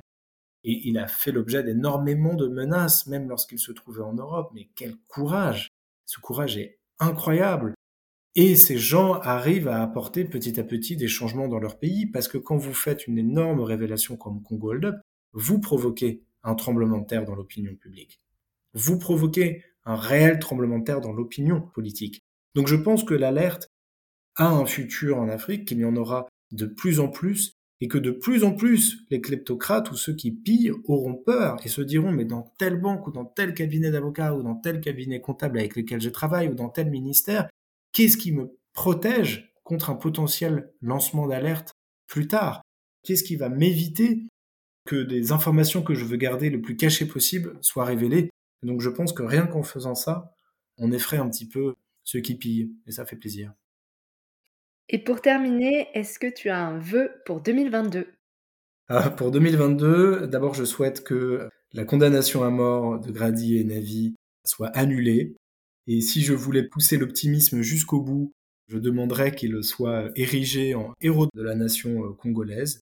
Et 0.64 0.88
il 0.88 0.98
a 0.98 1.08
fait 1.08 1.32
l'objet 1.32 1.64
d'énormément 1.64 2.36
de 2.36 2.48
menaces, 2.48 3.08
même 3.08 3.28
lorsqu'il 3.28 3.60
se 3.60 3.72
trouvait 3.72 4.04
en 4.04 4.14
Europe. 4.14 4.52
Mais 4.54 4.70
quel 4.76 4.96
courage 5.08 5.70
Ce 6.06 6.20
courage 6.20 6.58
est 6.58 6.80
incroyable. 7.00 7.74
Et 8.36 8.56
ces 8.56 8.78
gens 8.78 9.14
arrivent 9.14 9.68
à 9.68 9.82
apporter 9.82 10.24
petit 10.24 10.60
à 10.60 10.64
petit 10.64 10.96
des 10.96 11.08
changements 11.08 11.48
dans 11.48 11.60
leur 11.60 11.80
pays, 11.80 12.06
parce 12.06 12.28
que 12.28 12.38
quand 12.38 12.58
vous 12.58 12.74
faites 12.74 13.08
une 13.08 13.18
énorme 13.18 13.62
révélation 13.62 14.18
comme 14.18 14.42
Congo 14.44 14.72
Hold 14.72 14.86
Up, 14.86 14.96
vous 15.34 15.60
provoquez 15.60 16.24
un 16.44 16.56
tremblement 16.56 17.00
de 17.00 17.06
terre 17.06 17.26
dans 17.26 17.36
l'opinion 17.36 17.76
publique. 17.76 18.20
Vous 18.74 19.00
provoquez 19.00 19.64
un 19.86 19.96
réel 19.96 20.40
tremblement 20.40 20.80
de 20.80 20.84
terre 20.84 21.02
dans 21.02 21.12
l'opinion 21.12 21.62
politique. 21.62 22.22
Donc 22.56 22.68
je 22.68 22.76
pense 22.76 23.04
que 23.04 23.14
l'alerte 23.14 23.70
a 24.36 24.48
un 24.48 24.66
futur 24.66 25.18
en 25.18 25.28
Afrique, 25.28 25.68
qu'il 25.68 25.80
y 25.80 25.86
en 25.86 25.96
aura 25.96 26.28
de 26.52 26.66
plus 26.66 27.00
en 27.00 27.10
plus, 27.10 27.54
et 27.82 27.88
que 27.88 27.98
de 27.98 28.12
plus 28.12 28.44
en 28.44 28.54
plus 28.54 29.06
les 29.10 29.22
kleptocrates 29.22 29.92
ou 29.92 29.96
ceux 29.96 30.14
qui 30.14 30.32
pillent 30.32 30.74
auront 30.86 31.16
peur 31.16 31.58
et 31.64 31.70
se 31.70 31.82
diront 31.82 32.12
mais 32.12 32.26
dans 32.26 32.54
telle 32.58 32.80
banque 32.80 33.08
ou 33.08 33.12
dans 33.12 33.26
tel 33.26 33.54
cabinet 33.54 33.92
d'avocat 33.92 34.36
ou 34.36 34.44
dans 34.44 34.56
tel 34.56 34.82
cabinet 34.82 35.22
comptable 35.22 35.60
avec 35.60 35.76
lequel 35.76 36.02
je 36.02 36.10
travaille 36.10 36.50
ou 36.50 36.56
dans 36.56 36.70
tel 36.70 36.90
ministère, 36.90 37.50
qu'est-ce 37.92 38.18
qui 38.18 38.32
me 38.32 38.58
protège 38.74 39.54
contre 39.64 39.90
un 39.90 39.96
potentiel 39.96 40.74
lancement 40.82 41.28
d'alerte 41.28 41.74
plus 42.08 42.28
tard? 42.28 42.62
Qu'est-ce 43.04 43.24
qui 43.24 43.36
va 43.36 43.50
m'éviter 43.50 44.24
que 44.86 45.04
des 45.04 45.32
informations 45.32 45.84
que 45.84 45.94
je 45.94 46.06
veux 46.06 46.18
garder 46.18 46.50
le 46.50 46.62
plus 46.62 46.76
cachées 46.76 47.08
possible 47.08 47.58
soient 47.62 47.86
révélées? 47.86 48.30
Donc 48.64 48.82
je 48.82 48.90
pense 48.90 49.14
que 49.14 49.24
rien 49.24 49.48
qu'en 49.48 49.64
faisant 49.64 49.96
ça, 49.96 50.36
on 50.78 50.92
effraie 50.92 51.18
un 51.18 51.30
petit 51.30 51.48
peu 51.48 51.76
ceux 52.04 52.20
qui 52.20 52.36
pillent 52.36 52.74
et 52.88 52.92
ça 52.92 53.06
fait 53.06 53.16
plaisir. 53.16 53.54
Et 54.90 54.98
pour 54.98 55.22
terminer, 55.22 55.88
est-ce 55.94 56.18
que 56.18 56.28
tu 56.28 56.50
as 56.50 56.60
un 56.60 56.80
vœu 56.80 57.12
pour 57.26 57.42
2022 57.42 58.08
ah, 58.88 59.10
Pour 59.12 59.32
2022, 59.32 60.28
d'abord 60.28 60.56
je 60.56 60.64
souhaite 60.64 61.04
que 61.04 61.48
la 61.74 61.86
condamnation 61.86 62.44
à 62.44 62.50
mort 62.50 63.00
de 63.00 63.12
Grady 63.12 63.58
et 63.58 63.64
Navi 63.64 64.16
soit 64.44 64.70
annulée. 64.70 65.36
Et 65.92 66.02
si 66.02 66.22
je 66.22 66.34
voulais 66.34 66.62
pousser 66.62 66.98
l'optimisme 66.98 67.64
jusqu'au 67.64 68.00
bout, 68.00 68.32
je 68.68 68.78
demanderais 68.78 69.34
qu'il 69.34 69.64
soit 69.64 70.12
érigé 70.16 70.76
en 70.76 70.94
héros 71.02 71.26
de 71.34 71.42
la 71.42 71.56
nation 71.56 72.06
euh, 72.06 72.14
congolaise. 72.14 72.82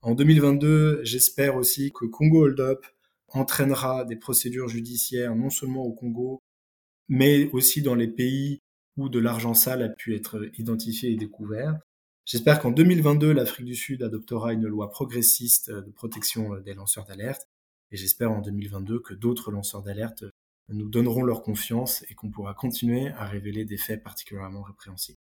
En 0.00 0.14
2022, 0.14 1.00
j'espère 1.04 1.56
aussi 1.56 1.92
que 1.92 2.06
Congo 2.06 2.46
Hold 2.46 2.60
Up 2.60 2.86
entraînera 3.28 4.06
des 4.06 4.16
procédures 4.16 4.68
judiciaires 4.68 5.36
non 5.36 5.50
seulement 5.50 5.84
au 5.84 5.92
Congo, 5.92 6.40
mais 7.10 7.50
aussi 7.52 7.82
dans 7.82 7.94
les 7.94 8.08
pays 8.08 8.60
où 8.96 9.10
de 9.10 9.18
l'argent 9.18 9.52
sale 9.52 9.82
a 9.82 9.90
pu 9.90 10.14
être 10.14 10.50
identifié 10.58 11.10
et 11.10 11.16
découvert. 11.16 11.78
J'espère 12.24 12.58
qu'en 12.58 12.70
2022, 12.70 13.34
l'Afrique 13.34 13.66
du 13.66 13.74
Sud 13.74 14.02
adoptera 14.02 14.54
une 14.54 14.66
loi 14.66 14.88
progressiste 14.88 15.70
de 15.70 15.90
protection 15.90 16.58
des 16.60 16.72
lanceurs 16.72 17.04
d'alerte. 17.04 17.46
Et 17.90 17.98
j'espère 17.98 18.32
en 18.32 18.40
2022 18.40 19.00
que 19.00 19.12
d'autres 19.12 19.50
lanceurs 19.50 19.82
d'alerte 19.82 20.24
nous 20.72 20.88
donneront 20.88 21.22
leur 21.22 21.42
confiance 21.42 22.04
et 22.10 22.14
qu'on 22.14 22.30
pourra 22.30 22.54
continuer 22.54 23.08
à 23.18 23.26
révéler 23.26 23.64
des 23.64 23.76
faits 23.76 24.02
particulièrement 24.02 24.62
répréhensibles. 24.62 25.18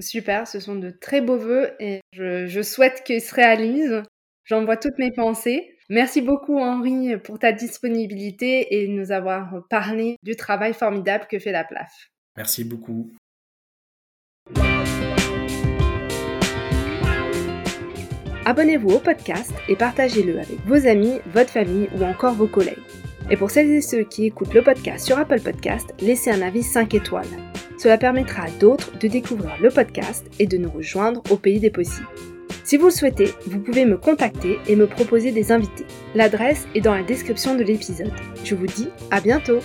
Super, 0.00 0.48
ce 0.48 0.58
sont 0.58 0.74
de 0.74 0.90
très 0.90 1.20
beaux 1.20 1.38
voeux 1.38 1.70
et 1.78 2.00
je, 2.12 2.46
je 2.46 2.62
souhaite 2.62 3.02
qu'ils 3.04 3.20
se 3.20 3.34
réalisent. 3.34 4.02
J'envoie 4.44 4.76
toutes 4.76 4.98
mes 4.98 5.12
pensées. 5.12 5.76
Merci 5.88 6.20
beaucoup 6.20 6.58
Henri 6.58 7.16
pour 7.18 7.38
ta 7.38 7.52
disponibilité 7.52 8.74
et 8.74 8.88
nous 8.88 9.12
avoir 9.12 9.66
parlé 9.68 10.16
du 10.22 10.34
travail 10.34 10.74
formidable 10.74 11.26
que 11.30 11.38
fait 11.38 11.52
la 11.52 11.62
PLAF. 11.62 12.10
Merci 12.36 12.64
beaucoup. 12.64 13.12
Abonnez-vous 18.46 18.90
au 18.90 18.98
podcast 18.98 19.52
et 19.68 19.76
partagez-le 19.76 20.38
avec 20.38 20.58
vos 20.66 20.86
amis, 20.86 21.18
votre 21.26 21.50
famille 21.50 21.88
ou 21.94 22.02
encore 22.02 22.34
vos 22.34 22.48
collègues. 22.48 22.76
Et 23.30 23.36
pour 23.36 23.50
celles 23.50 23.70
et 23.70 23.80
ceux 23.80 24.04
qui 24.04 24.26
écoutent 24.26 24.54
le 24.54 24.62
podcast 24.62 25.06
sur 25.06 25.18
Apple 25.18 25.40
Podcast, 25.40 25.94
laissez 26.00 26.30
un 26.30 26.42
avis 26.42 26.62
5 26.62 26.94
étoiles. 26.94 27.26
Cela 27.78 27.98
permettra 27.98 28.44
à 28.44 28.50
d'autres 28.50 28.96
de 28.98 29.08
découvrir 29.08 29.52
le 29.60 29.70
podcast 29.70 30.26
et 30.38 30.46
de 30.46 30.56
nous 30.56 30.70
rejoindre 30.70 31.22
au 31.30 31.36
pays 31.36 31.60
des 31.60 31.70
possibles. 31.70 32.06
Si 32.64 32.78
vous 32.78 32.86
le 32.86 32.92
souhaitez, 32.92 33.28
vous 33.46 33.60
pouvez 33.60 33.84
me 33.84 33.98
contacter 33.98 34.58
et 34.66 34.76
me 34.76 34.86
proposer 34.86 35.32
des 35.32 35.52
invités. 35.52 35.84
L'adresse 36.14 36.66
est 36.74 36.80
dans 36.80 36.94
la 36.94 37.02
description 37.02 37.54
de 37.56 37.62
l'épisode. 37.62 38.12
Je 38.42 38.54
vous 38.54 38.66
dis 38.66 38.88
à 39.10 39.20
bientôt 39.20 39.58